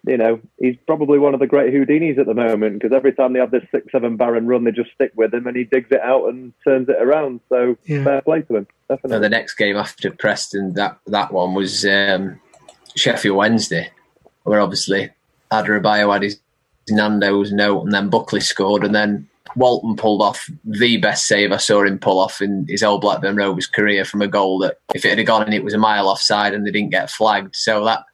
[0.08, 3.34] you know, he's probably one of the great Houdinis at the moment because every time
[3.34, 5.90] they have this six, seven barren run, they just stick with him and he digs
[5.92, 7.42] it out and turns it around.
[7.50, 8.06] So Yeah.
[8.06, 9.16] fair play to him, definitely.
[9.18, 12.40] So the next game after Preston, that that one was um,
[12.96, 13.90] Sheffield Wednesday,
[14.44, 15.10] where obviously
[15.52, 16.40] Adarabioyo had his
[16.90, 21.58] Nando's note, and then Buckley scored, and then Walton pulled off the best save I
[21.58, 25.06] saw him pull off in his old Blackburn Rovers career from a goal that if
[25.06, 27.56] it had gone in, it was a mile offside, and they didn't get flagged.
[27.56, 28.06] So that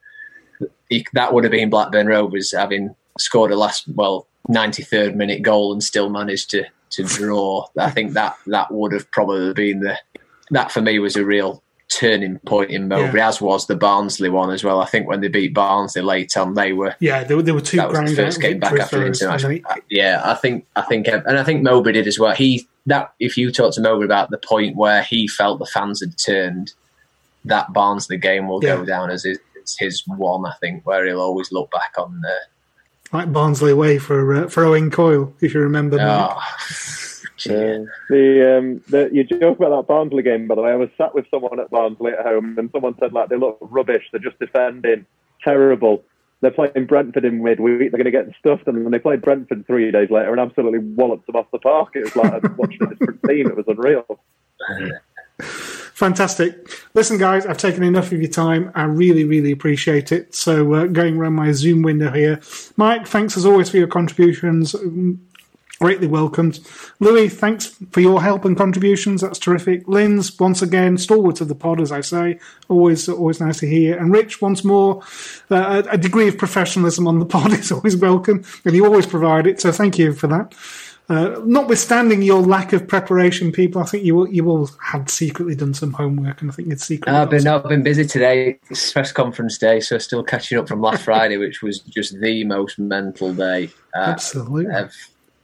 [1.13, 5.83] that would have been Blackburn Rovers having scored a last well 93rd minute goal and
[5.83, 7.67] still managed to to draw.
[7.77, 9.97] I think that that would have probably been the
[10.51, 14.51] that for me was a real turning point in Mowbray, as was the Barnsley one
[14.51, 14.79] as well.
[14.79, 17.61] I think when they beat Barnsley late on, they were Yeah, there, were- there were
[17.61, 19.81] two that was the first game back after for us, and international.
[19.89, 22.33] Yeah, I think I think and I think Mowbray did as well.
[22.35, 25.99] He that if you talk to Mowbray about the point where he felt the fans
[26.01, 26.73] had turned,
[27.45, 28.77] that Barnsley game will Yeah.
[28.77, 29.39] go down as his,
[29.79, 30.45] his one.
[30.45, 32.35] I think where he'll always look back on the.
[33.11, 35.97] Like Barnsley away for uh, for Owen Coyle, if you remember.
[35.99, 36.39] Oh,
[37.45, 37.85] Yeah.
[38.09, 40.71] The um, the you joke about that Barnsley game, by the way.
[40.71, 43.57] I was sat with someone at Barnsley at home, and someone said like they look
[43.61, 44.03] rubbish.
[44.11, 45.05] They're just defending
[45.43, 46.03] terrible.
[46.41, 47.91] They're playing Brentford in midweek.
[47.91, 50.79] They're going to get stuffed, and then they played Brentford three days later and absolutely
[50.79, 51.95] walloped them off the park.
[51.95, 53.47] It was like I was watching a different team.
[53.47, 54.19] It was unreal.
[55.99, 56.69] Fantastic.
[56.93, 58.71] Listen, guys, I've taken enough of your time.
[58.73, 60.33] I really, really appreciate it.
[60.33, 62.39] So, uh, going around my Zoom window here,
[62.77, 64.75] Mike, thanks as always for your contributions.
[65.79, 66.59] Greatly welcomed.
[66.99, 69.21] Louis, thanks for your help and contributions.
[69.21, 69.87] That's terrific.
[69.87, 72.39] Linz, once again, stalwart of the pod, as I say.
[72.67, 73.97] Always, always nice to hear.
[73.97, 75.01] And Rich, once more,
[75.49, 79.47] uh, a degree of professionalism on the pod is always welcome, and you always provide
[79.47, 79.61] it.
[79.61, 80.53] So, thank you for that.
[81.09, 85.55] Uh, notwithstanding your lack of preparation, people, I think you will, you will had secretly
[85.55, 87.17] done some homework, and I think you'd secretly.
[87.17, 88.59] I've been I've been busy today.
[88.69, 92.43] It's press conference day, so still catching up from last Friday, which was just the
[92.43, 93.71] most mental day.
[93.95, 94.67] Uh, Absolutely.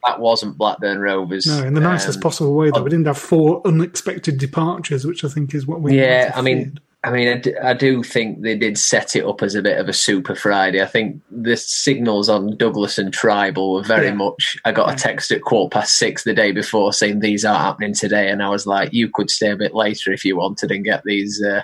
[0.06, 1.46] That wasn't Blackburn Rovers.
[1.48, 2.70] No, in the nicest Um, possible way.
[2.72, 5.98] That we didn't have four unexpected departures, which I think is what we.
[5.98, 9.44] yeah, I mean, I mean, I do, I do think they did set it up
[9.44, 10.82] as a bit of a Super Friday.
[10.82, 14.14] I think the signals on Douglas and Trybull were very Yeah.
[14.16, 14.58] much.
[14.66, 17.94] I got a text at quarter past six the day before saying these aren't happening
[17.94, 20.84] today, and I was like, you could stay a bit later if you wanted and
[20.86, 21.44] get these.
[21.44, 21.62] Uh,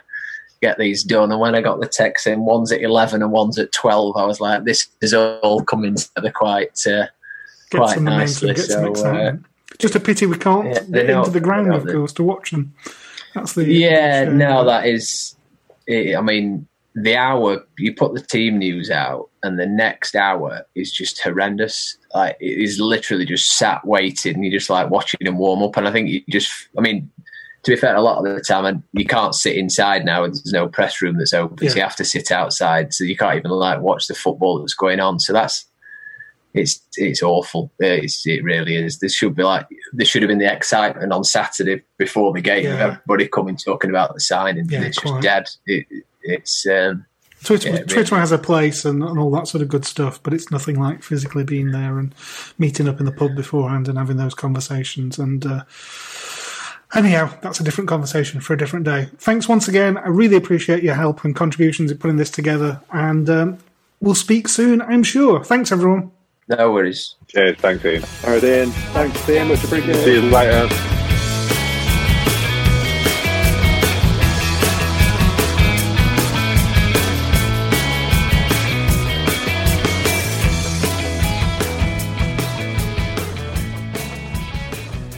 [0.64, 3.58] Get these done, and when I got the text in, one's at eleven and one's
[3.58, 7.08] at twelve, I was like, "This is all coming together quite, uh,
[7.72, 9.46] get quite some momentum, nicely." get some So, uh, excitement.
[9.80, 12.52] Just a pity we can't yeah, get know- into the ground, of course, to watch
[12.52, 12.74] them.
[13.34, 14.38] That's the yeah, shame.
[14.38, 15.36] no, that is.
[15.88, 20.66] It, I mean, the hour you put the team news out, and the next hour
[20.76, 21.98] is just horrendous.
[22.14, 24.36] Like it is literally just sat waiting.
[24.36, 26.52] and You're just like watching them warm up, and I think you just.
[26.78, 27.10] I mean,
[27.64, 30.24] to be fair, a lot of the time and you can't sit inside now.
[30.26, 32.94] and There's no press room that's open, so you have to sit outside.
[32.94, 35.20] So you can't even like watch the football that's going on.
[35.20, 35.66] So that's
[36.54, 37.72] it's it's awful.
[37.80, 39.00] It's, it really is.
[39.00, 42.66] This should be like there should have been the excitement on Saturday before the game
[42.66, 42.78] Yeah.
[42.84, 44.68] everybody coming talking about the signing.
[44.70, 45.22] Yeah, it's quite.
[45.24, 45.50] just dead.
[45.66, 47.06] It, it's um,
[47.44, 48.20] Twitter, yeah, Twitter really.
[48.20, 51.02] has a place and, and all that sort of good stuff, but it's nothing like
[51.02, 52.14] physically being there and
[52.60, 55.18] meeting up in the pub beforehand and having those conversations.
[55.18, 55.64] And uh,
[56.94, 59.08] anyhow, that's a different conversation for a different day.
[59.18, 59.98] Thanks once again.
[59.98, 62.80] I really appreciate your help and contributions in putting this together.
[62.92, 63.58] And um,
[64.02, 65.44] we'll speak soon, I'm sure.
[65.44, 66.12] Thanks, everyone.
[66.58, 67.16] No worries.
[67.28, 68.04] Cheers, thanks, Ian.
[68.24, 68.72] All right, Ian.
[68.72, 69.48] Thanks, Ian.
[69.48, 70.04] Much appreciated.
[70.04, 70.70] See you later.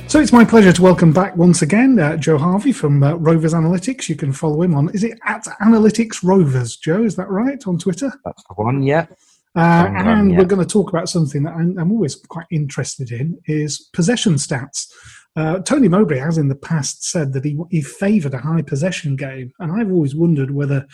[0.07, 3.55] So it's my pleasure to welcome back once again uh, Joe Harvey from uh, Rovers
[3.55, 4.07] Analytics.
[4.09, 7.03] You can follow him on, is it at Analytics Rovers, Joe?
[7.03, 8.13] Is that right on Twitter?
[8.23, 9.07] That's the one, yeah.
[9.55, 10.37] Uh, on, and yeah.
[10.37, 14.33] we're going to talk about something that I'm, I'm always quite interested in is possession
[14.35, 14.91] stats.
[15.35, 19.15] Uh, Tony Mowbray has in the past said that he, he favoured a high possession
[19.15, 20.87] game, and I've always wondered whether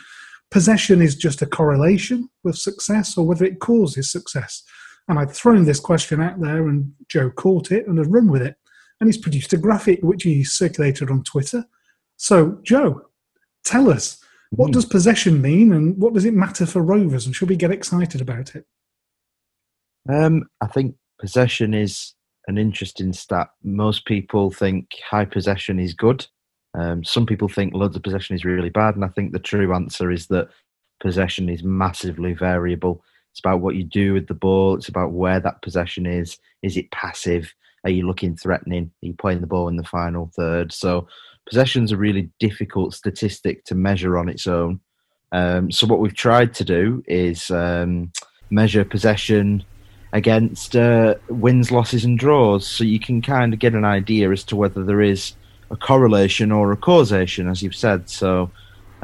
[0.51, 4.64] possession is just a correlation with success or whether it causes success.
[5.07, 8.41] And I've thrown this question out there, and Joe caught it and has run with
[8.41, 8.55] it.
[8.99, 11.66] And he's produced a graphic which he circulated on Twitter.
[12.18, 13.01] So, Joe,
[13.64, 17.49] tell us what does possession mean, and what does it matter for Rovers, and should
[17.49, 18.65] we get excited about it?
[20.11, 22.13] Um, I think possession is
[22.47, 23.49] an interesting stat.
[23.63, 26.26] Most people think high possession is good.
[26.77, 29.73] Um, some people think loads of possession is really bad, and I think the true
[29.73, 30.49] answer is that
[30.99, 33.03] possession is massively variable.
[33.31, 34.76] It's about what you do with the ball.
[34.76, 36.38] It's about where that possession is.
[36.63, 37.53] Is it passive?
[37.84, 38.91] Are you looking threatening?
[39.03, 40.73] Are you playing the ball in the final third?
[40.73, 41.07] So
[41.49, 44.80] possession's a really difficult statistic to measure on its own.
[45.31, 48.11] Um, so what we've tried to do is um,
[48.49, 49.63] measure possession
[50.13, 54.43] against uh, wins, losses, and draws, so you can kind of get an idea as
[54.45, 55.34] to whether there is
[55.69, 58.09] a correlation or a causation, as you've said.
[58.09, 58.49] So,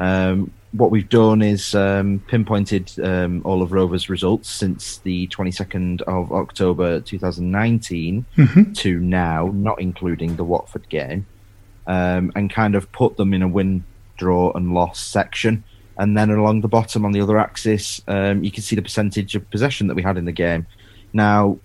[0.00, 6.02] um, what we've done is um, pinpointed um, all of Rover's results since the 22nd
[6.02, 8.74] of October 2019 Mhm.
[8.76, 11.24] to now, not including the Watford game,
[11.86, 13.84] um, and kind of put them in a win,
[14.16, 15.64] draw, and loss section.
[15.98, 19.34] And then along the bottom on the other axis, um, you can see the percentage
[19.34, 20.66] of possession that we had in the game.
[21.12, 21.58] Now,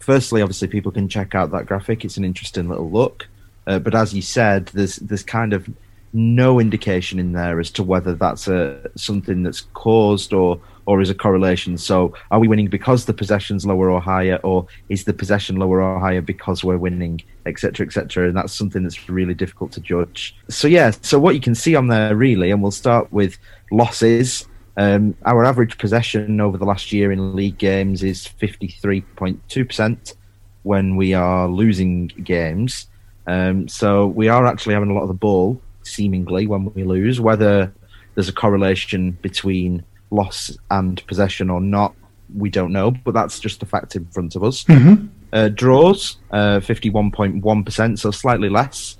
[0.00, 2.04] firstly, obviously, people can check out that graphic.
[2.04, 3.28] It's an interesting little look.
[3.66, 5.68] Uh, but as you said, there's there's kind of
[6.12, 11.10] no indication in there as to whether that's a something that's caused or or is
[11.10, 11.78] a correlation.
[11.78, 15.82] So, are we winning because the possession's lower or higher, or is the possession lower
[15.82, 18.28] or higher because we're winning, etc., etc.?
[18.28, 20.36] And that's something that's really difficult to judge.
[20.48, 23.38] So, yeah, so what you can see on there really, and we'll start with
[23.70, 24.46] losses.
[24.76, 30.14] Um, our average possession over the last year in league games is 53.2%
[30.62, 32.86] when we are losing games.
[33.26, 37.20] Um, so we are actually having a lot of the ball, seemingly, when we lose.
[37.20, 37.72] Whether
[38.14, 41.94] there's a correlation between loss and possession or not,
[42.36, 44.64] we don't know, but that's just a fact in front of us.
[44.64, 45.06] Mm-hmm.
[45.32, 48.96] Uh, draws, uh, 51.1%, so slightly less,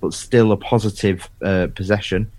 [0.00, 2.30] but still a positive uh, possession.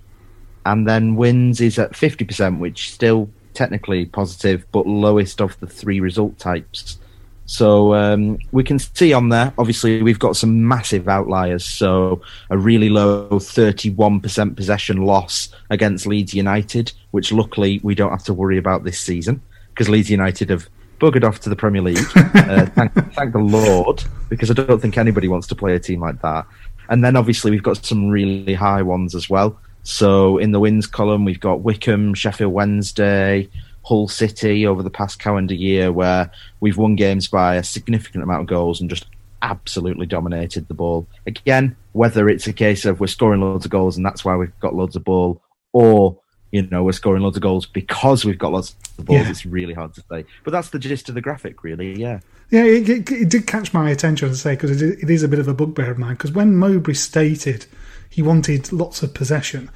[0.65, 5.99] And then wins is at 50%, which still technically positive, but lowest of the three
[5.99, 6.99] result types.
[7.48, 11.64] So um, we can see on there, obviously, we've got some massive outliers.
[11.64, 18.26] So a really low 31% possession loss against Leeds United, which luckily we don't have
[18.26, 20.68] to worry about this season because Leeds United have
[20.99, 21.98] buggered off to the Premier League.
[22.15, 26.02] uh, thank, thank the Lord, because I don't think anybody wants to play a team
[26.02, 26.45] like that.
[26.90, 29.57] And then obviously we've got some really high ones as well.
[29.84, 33.49] So in the wins column, we've got Wycombe, Sheffield Wednesday,
[33.88, 38.41] Hull City over the past calendar year, where we've won games by a significant amount
[38.41, 39.05] of goals and just
[39.41, 41.07] absolutely dominated the ball.
[41.26, 44.59] Again, whether it's a case of we're scoring loads of goals and that's why we've
[44.59, 45.41] got loads of ball,
[45.73, 46.18] or
[46.51, 49.30] you know we're scoring loads of goals because we've got lots of balls, Yeah.
[49.30, 50.26] it's really hard to say.
[50.43, 51.99] But that's the gist of the graphic, really.
[51.99, 52.19] Yeah.
[52.49, 55.27] Yeah, it, it, it did catch my attention to say because it, it is a
[55.27, 56.14] bit of a bugbear of mine.
[56.15, 57.65] Because when Mowbray stated
[58.09, 59.69] he wanted lots of possession,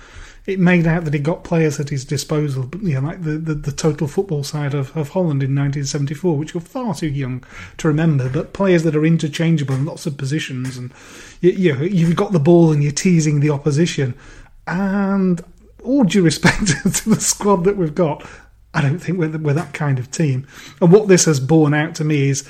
[0.45, 3.37] it made out that he got players at his disposal, but, you know, like the,
[3.37, 7.43] the, the total football side of, of Holland in 1974, which you're far too young
[7.77, 10.91] to remember, but players that are interchangeable in lots of positions, and
[11.41, 14.15] you, you know, you've got the ball and you're teasing the opposition.
[14.65, 15.43] And
[15.83, 18.27] all due respect to the squad that we've got,
[18.73, 20.47] I don't think we're, we're that kind of team.
[20.81, 22.49] And what this has borne out to me is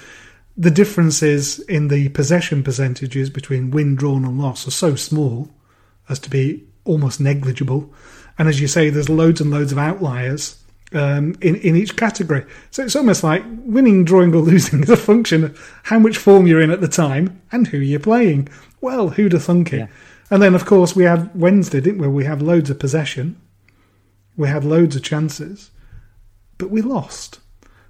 [0.55, 5.49] the differences in the possession percentages between win, drawn, and loss are so small
[6.07, 7.93] as to be almost negligible.
[8.37, 10.61] And as you say, there's loads and loads of outliers
[10.93, 12.45] um, in in each category.
[12.71, 16.47] So it's almost like winning, drawing, or losing is a function of how much form
[16.47, 18.49] you're in at the time and who you're playing.
[18.81, 19.89] Well, who'd have thunk it?
[20.29, 22.07] And then, of course, we had Wednesday, didn't we?
[22.07, 23.39] We had loads of possession,
[24.37, 25.71] we had loads of chances,
[26.57, 27.39] but we lost.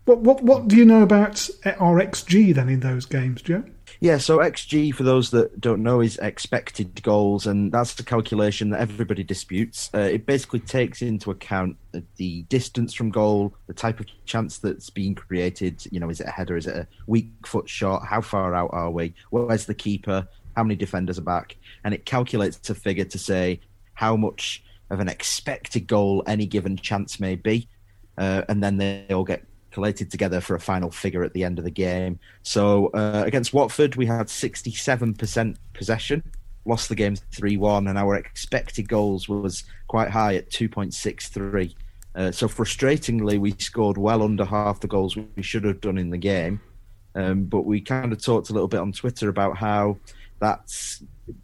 [0.06, 1.50] What what what do you know about
[1.80, 3.64] our XG then in those games, Joe?
[4.03, 8.72] Yeah, so XG, for those that don't know, is expected goals, and that's the calculation
[8.72, 9.91] that everybody disputes.
[9.94, 11.78] Uh, it basically takes into account
[12.15, 15.86] the- distance from goal, the type of chance that's being created.
[15.91, 16.57] You know, is it a header?
[16.57, 18.03] Is it a weak foot shot?
[18.03, 19.14] How far out are we?
[19.30, 20.28] Where's the keeper?
[20.56, 21.57] How many defenders are back?
[21.84, 23.60] And it calculates a figure to say
[23.94, 27.68] how much of an expected goal any given chance may be.
[28.18, 31.57] Uh, and then they all get collated together for a final figure at the end
[31.57, 32.19] of the game.
[32.43, 36.23] So uh, against Watford, we had 67% possession,
[36.65, 41.73] lost the game 3 1, and our expected goals was quite high at 2.63.
[42.14, 46.10] Uh, so frustratingly, we scored well under half the goals we should have done in
[46.10, 46.60] the game.
[47.15, 49.98] Um, but we kind of talked a little bit on Twitter about how
[50.39, 51.03] that's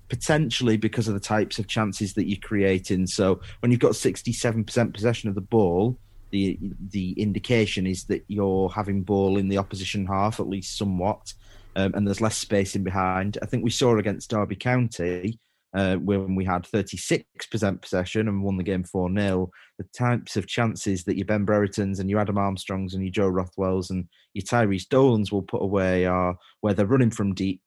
[0.09, 3.07] potentially because of the types of chances that you're creating.
[3.07, 5.97] So when you've got 67% possession of the ball,
[6.31, 6.59] the
[6.89, 11.33] the indication is that you're having ball in the opposition half at least somewhat,
[11.75, 13.37] um, and there's less space in behind.
[13.41, 15.39] I think we saw against Derby County
[15.73, 19.51] uh, when we had 36% possession and won the game 4 0.
[19.77, 23.29] The types of chances that your Ben Brereton's and your Adam Armstrongs and your Joe
[23.29, 27.61] Rothwells and your Tyrhys Dolans will put away are where they're running from deep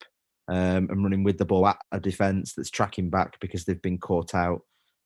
[0.49, 3.99] um, and running with the ball at a defence that's tracking back because they've been
[3.99, 4.63] caught out.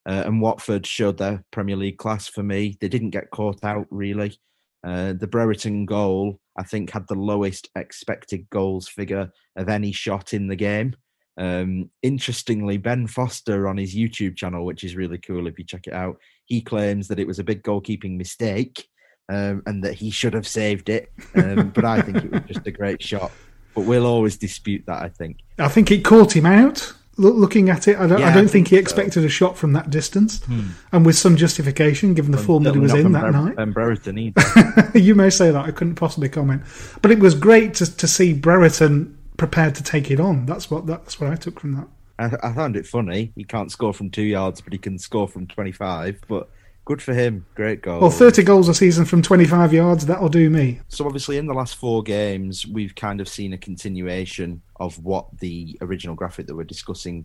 [0.07, 2.77] Uh, and Watford showed their Premier League class for me.
[2.81, 4.39] They didn't get caught out really.
[4.87, 10.35] Uh, the Brereton goal, I think, had the lowest expected goals figure of any shot
[10.35, 10.95] in the game.
[11.37, 15.87] Um, interestingly, Ben Foster on his YouTube channel, which is really cool if you check
[15.87, 18.87] it out, he claims that it was a big goalkeeping mistake
[19.31, 21.11] um, and that he should have saved it.
[21.35, 23.33] Um, but I think it was just a great shot.
[23.75, 25.03] But we'll always dispute that.
[25.03, 25.39] I think.
[25.59, 26.93] I think it caught him out.
[27.17, 28.81] Look, looking at it, I don't, Yeah, I I don't think think he so.
[28.81, 30.61] expected a shot from that distance, Hmm.
[30.93, 33.57] and with some justification given the form that he was in that night.
[33.57, 34.91] Ben Brereton either.
[34.95, 36.63] you may say that I couldn't possibly comment,
[37.03, 40.47] but it was great to to see Brereton prepared to take it on.
[40.47, 41.89] That's what that's what I took from that.
[42.19, 43.33] I, I found it funny.
[43.35, 46.21] He can't score from two yards, but he can score from twenty-five.
[46.29, 46.49] But
[46.85, 47.47] good for him.
[47.55, 48.01] Great goal.
[48.01, 50.81] Well, thirty goals a season from twenty five yards that'll do me.
[50.89, 55.27] So obviously, in the last four games, we've kind of seen a continuation of what
[55.39, 57.25] the original graphic that we're discussing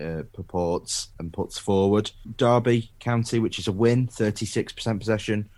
[0.00, 2.10] uh, purports and puts forward.
[2.36, 5.48] Derby County, which is a win, thirty-six percent possession.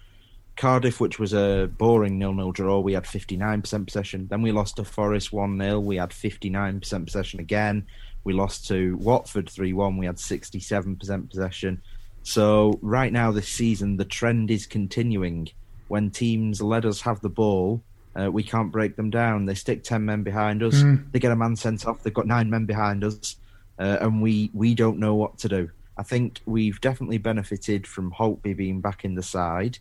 [0.59, 4.27] Cardiff, which was a boring nil-nil draw, we had 59% possession.
[4.28, 7.86] Then we lost to Forest 1-0, we had 59% possession again.
[8.24, 11.81] We lost to Watford 3-1, we had 67% possession.
[12.29, 15.49] So right now this season, the trend is continuing.
[15.89, 17.83] When teams let us have the ball,
[18.15, 19.47] uh, we can't break them down.
[19.47, 21.11] They stick 10 men behind us, Mm.
[21.11, 23.37] they get a man sent off, they've got nine men behind us,
[23.79, 25.71] uh, and we, we don't know what to do.
[25.97, 29.79] I think we've definitely benefited from Holtby being back in the side.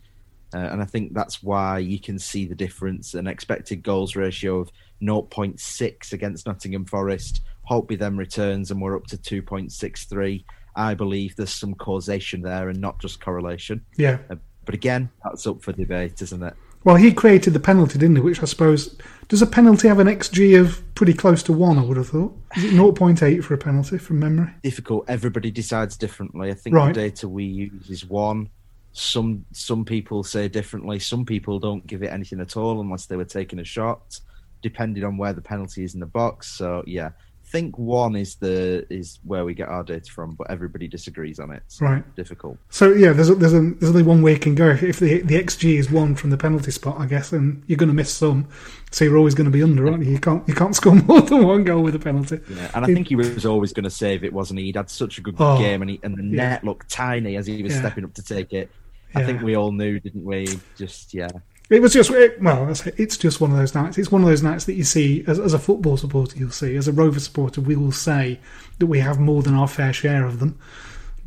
[0.54, 3.12] Uh, and I think that's why you can see the difference.
[3.12, 4.70] An expected goals ratio of
[5.02, 7.42] 0.6 against Nottingham Forest.
[7.70, 10.44] Holtby then returns, and we're up to 2.63.
[10.78, 13.84] I believe there's some causation there and not just correlation.
[13.96, 14.18] Yeah.
[14.30, 16.54] Uh, but again, that's up for debate, isn't it?
[16.84, 18.22] Well, he created the penalty, didn't he?
[18.22, 18.96] Which I suppose
[19.26, 21.76] does a penalty have an XG of pretty close to one?
[21.78, 22.34] I would have thought.
[22.56, 24.50] Is it 0.8 for a penalty from memory?
[24.62, 25.04] Difficult.
[25.08, 26.50] Everybody decides differently.
[26.50, 26.94] I think Right.
[26.94, 28.48] the data we use is one.
[28.92, 30.98] Some some people say differently.
[31.00, 34.20] Some people don't give it anything at all unless they were taking a shot,
[34.62, 36.46] depending on where the penalty is in the box.
[36.48, 37.10] So yeah,
[37.50, 41.50] think one is the is where we get our data from, but everybody disagrees on
[41.50, 41.62] it.
[41.68, 42.14] So Right.
[42.16, 42.58] Difficult.
[42.70, 44.70] So yeah, there's a, there's a, there's only one way it can go.
[44.70, 47.88] If the the XG is one from the penalty spot, I guess, and you're going
[47.88, 48.48] to miss some,
[48.90, 50.12] so you're always going to be under, aren't you?
[50.12, 52.40] You can't you can't score more than one goal with a penalty.
[52.48, 54.66] Yeah, and I think he was always going to save it, wasn't he?
[54.66, 56.50] He'd had such a good Oh, game, and he, and the yeah.
[56.50, 57.80] net looked tiny as he was Yeah.
[57.80, 58.70] stepping up to take it.
[59.14, 60.46] I think we all knew, didn't we?
[60.76, 61.28] Just yeah.
[61.70, 63.98] It was just it, well, it's just one of those nights.
[63.98, 66.38] It's one of those nights that you see as, as a football supporter.
[66.38, 68.40] You'll see as a Rover supporter, we will say
[68.78, 70.58] that we have more than our fair share of them.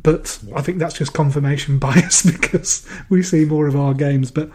[0.02, 4.30] But I think that's just confirmation bias because we see more of our games.
[4.30, 4.50] But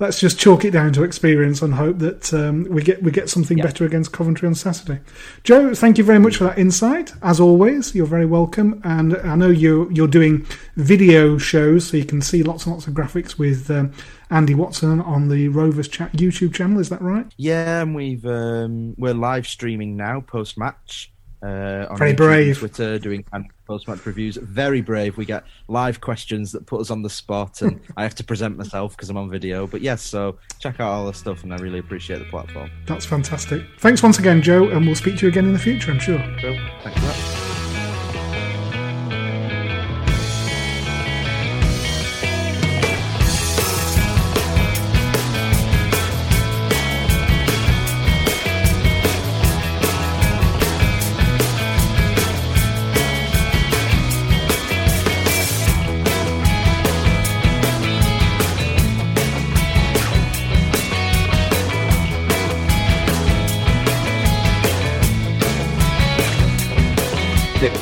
[0.00, 3.28] let's just chalk it down to experience and hope that um, we get we get
[3.28, 5.00] something better against Coventry on Saturday.
[5.44, 7.12] Joe, thank you very much for that insight.
[7.22, 8.80] As always, you're very welcome.
[8.84, 10.46] And I know you're you're doing
[10.76, 13.92] video shows, so you can see lots and lots of graphics with um,
[14.30, 16.80] Andy Watson on the Rovers chat YouTube channel.
[16.80, 17.26] Is that right?
[17.36, 21.12] Yeah, and we've um, we're live streaming now post match.
[21.42, 22.58] Uh, on Very YouTube brave.
[22.58, 23.24] Twitter doing
[23.66, 24.36] post match reviews.
[24.36, 25.16] Very brave.
[25.16, 28.56] We get live questions that put us on the spot, and I have to present
[28.56, 29.66] myself because I'm on video.
[29.66, 32.70] But yes, so check out all the stuff, and I really appreciate the platform.
[32.86, 33.62] That's fantastic.
[33.78, 35.92] Thanks once again, Joe, and we'll speak to you again in the future.
[35.92, 36.18] I'm sure.
[36.40, 36.58] Cool.
[36.82, 37.47] Thanks for that.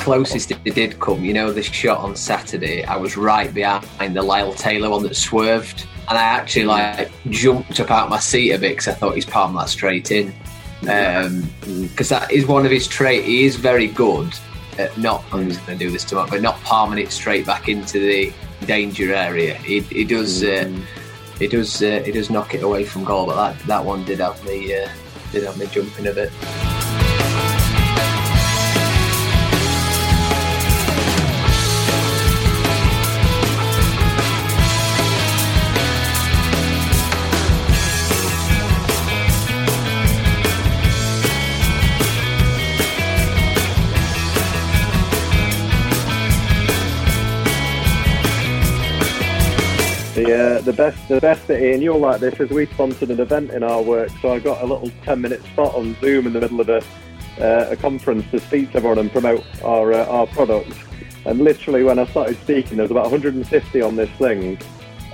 [0.07, 4.23] Closest it did come, you know, the shot on Saturday, I was right behind the
[4.23, 8.59] Lyle Taylor one that swerved, and I actually like jumped up out my seat a
[8.59, 10.33] bit because I thought he's palmed that straight in.
[10.81, 13.27] Because that is one of his traits.
[13.27, 14.33] He is very good
[14.79, 15.25] at not.
[15.33, 18.33] I'm just going to do this tomorrow, but not palming it straight back into the
[18.65, 19.55] danger area.
[19.55, 20.45] He, he does.
[20.45, 20.71] Uh,
[21.41, 21.83] he does.
[21.83, 24.73] Uh, he does knock it away from goal, but that that one did have me.
[24.73, 24.89] Uh,
[25.33, 26.76] did have me jumping a bit.
[50.27, 53.21] The uh, the best the best bit, Ian, you'll like this, is we sponsored an
[53.21, 56.33] event in our work, so I got a little ten minute spot on Zoom in
[56.33, 56.83] the middle of a
[57.41, 60.77] uh, a conference to speak to everyone and promote our uh, our products.
[61.25, 64.57] And literally, when I started speaking, there was about 150 on this thing,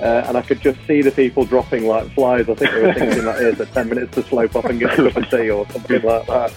[0.01, 2.48] uh, and I could just see the people dropping like flies.
[2.51, 4.93] I think they were thinking that here's a 10 minutes to slope off and get
[4.98, 6.52] a cup of tea or something like that.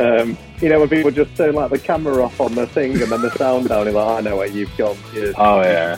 [0.00, 3.12] Um, you know, when people just turn like the camera off on the thing and
[3.12, 4.98] then the sound down, you're like, I know where you've gone.
[5.14, 5.96] You're- Oh, yeah.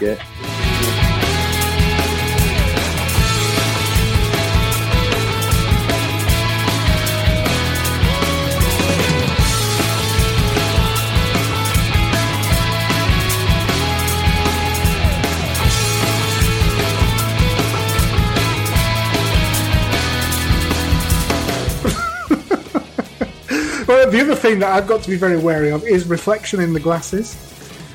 [24.11, 26.81] The other thing that I've got to be very wary of is reflection in the
[26.81, 27.37] glasses.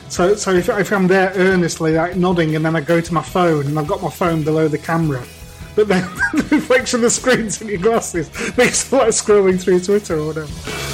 [0.10, 3.24] So, so if, if I'm there earnestly, like nodding, and then I go to my
[3.24, 5.26] phone, and I've got my phone below the camera,
[5.76, 6.04] but then
[6.34, 10.28] the reflection of the screens in your glasses makes it like scrolling through Twitter or
[10.28, 10.93] whatever.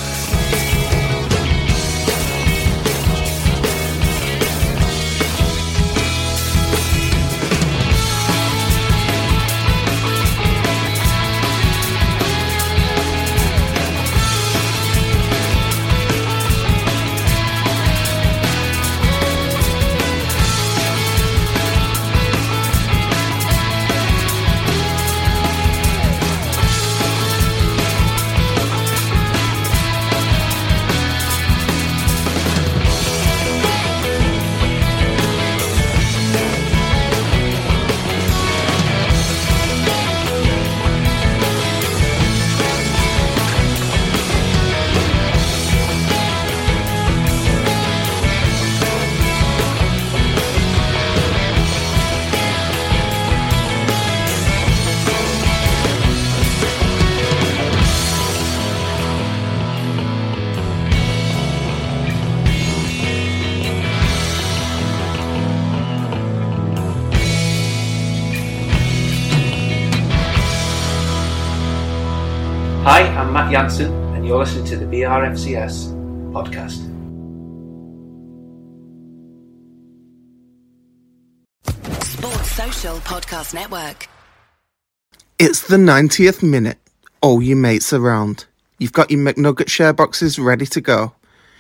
[73.60, 75.92] Jansen, and you're listening to the BRFCS
[76.32, 76.80] podcast.
[82.02, 84.08] Sports Social Podcast Network.
[85.38, 86.78] It's the 90th minute.
[87.20, 88.46] All your mates around.
[88.78, 91.12] You've got your McNugget share boxes ready to go.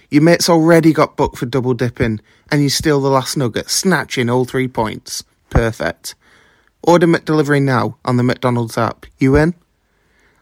[0.09, 4.30] Your mate's already got booked for double dipping, and you steal the last nugget, snatching
[4.30, 5.26] all three points.
[5.49, 6.15] Perfect.
[6.81, 9.05] Order McDelivery now on the McDonald's app.
[9.17, 9.53] You in?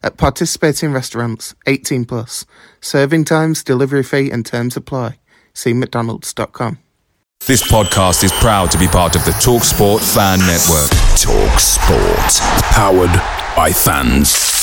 [0.08, 2.46] At participating restaurants, 18 plus.
[2.80, 5.18] Serving times, delivery fee, and terms apply.
[5.54, 6.80] See McDonald's.com.
[7.46, 10.90] This podcast is proud to be part of the TalkSport Fan Network.
[11.20, 12.40] TalkSport,
[12.72, 13.12] powered
[13.58, 14.57] by fans.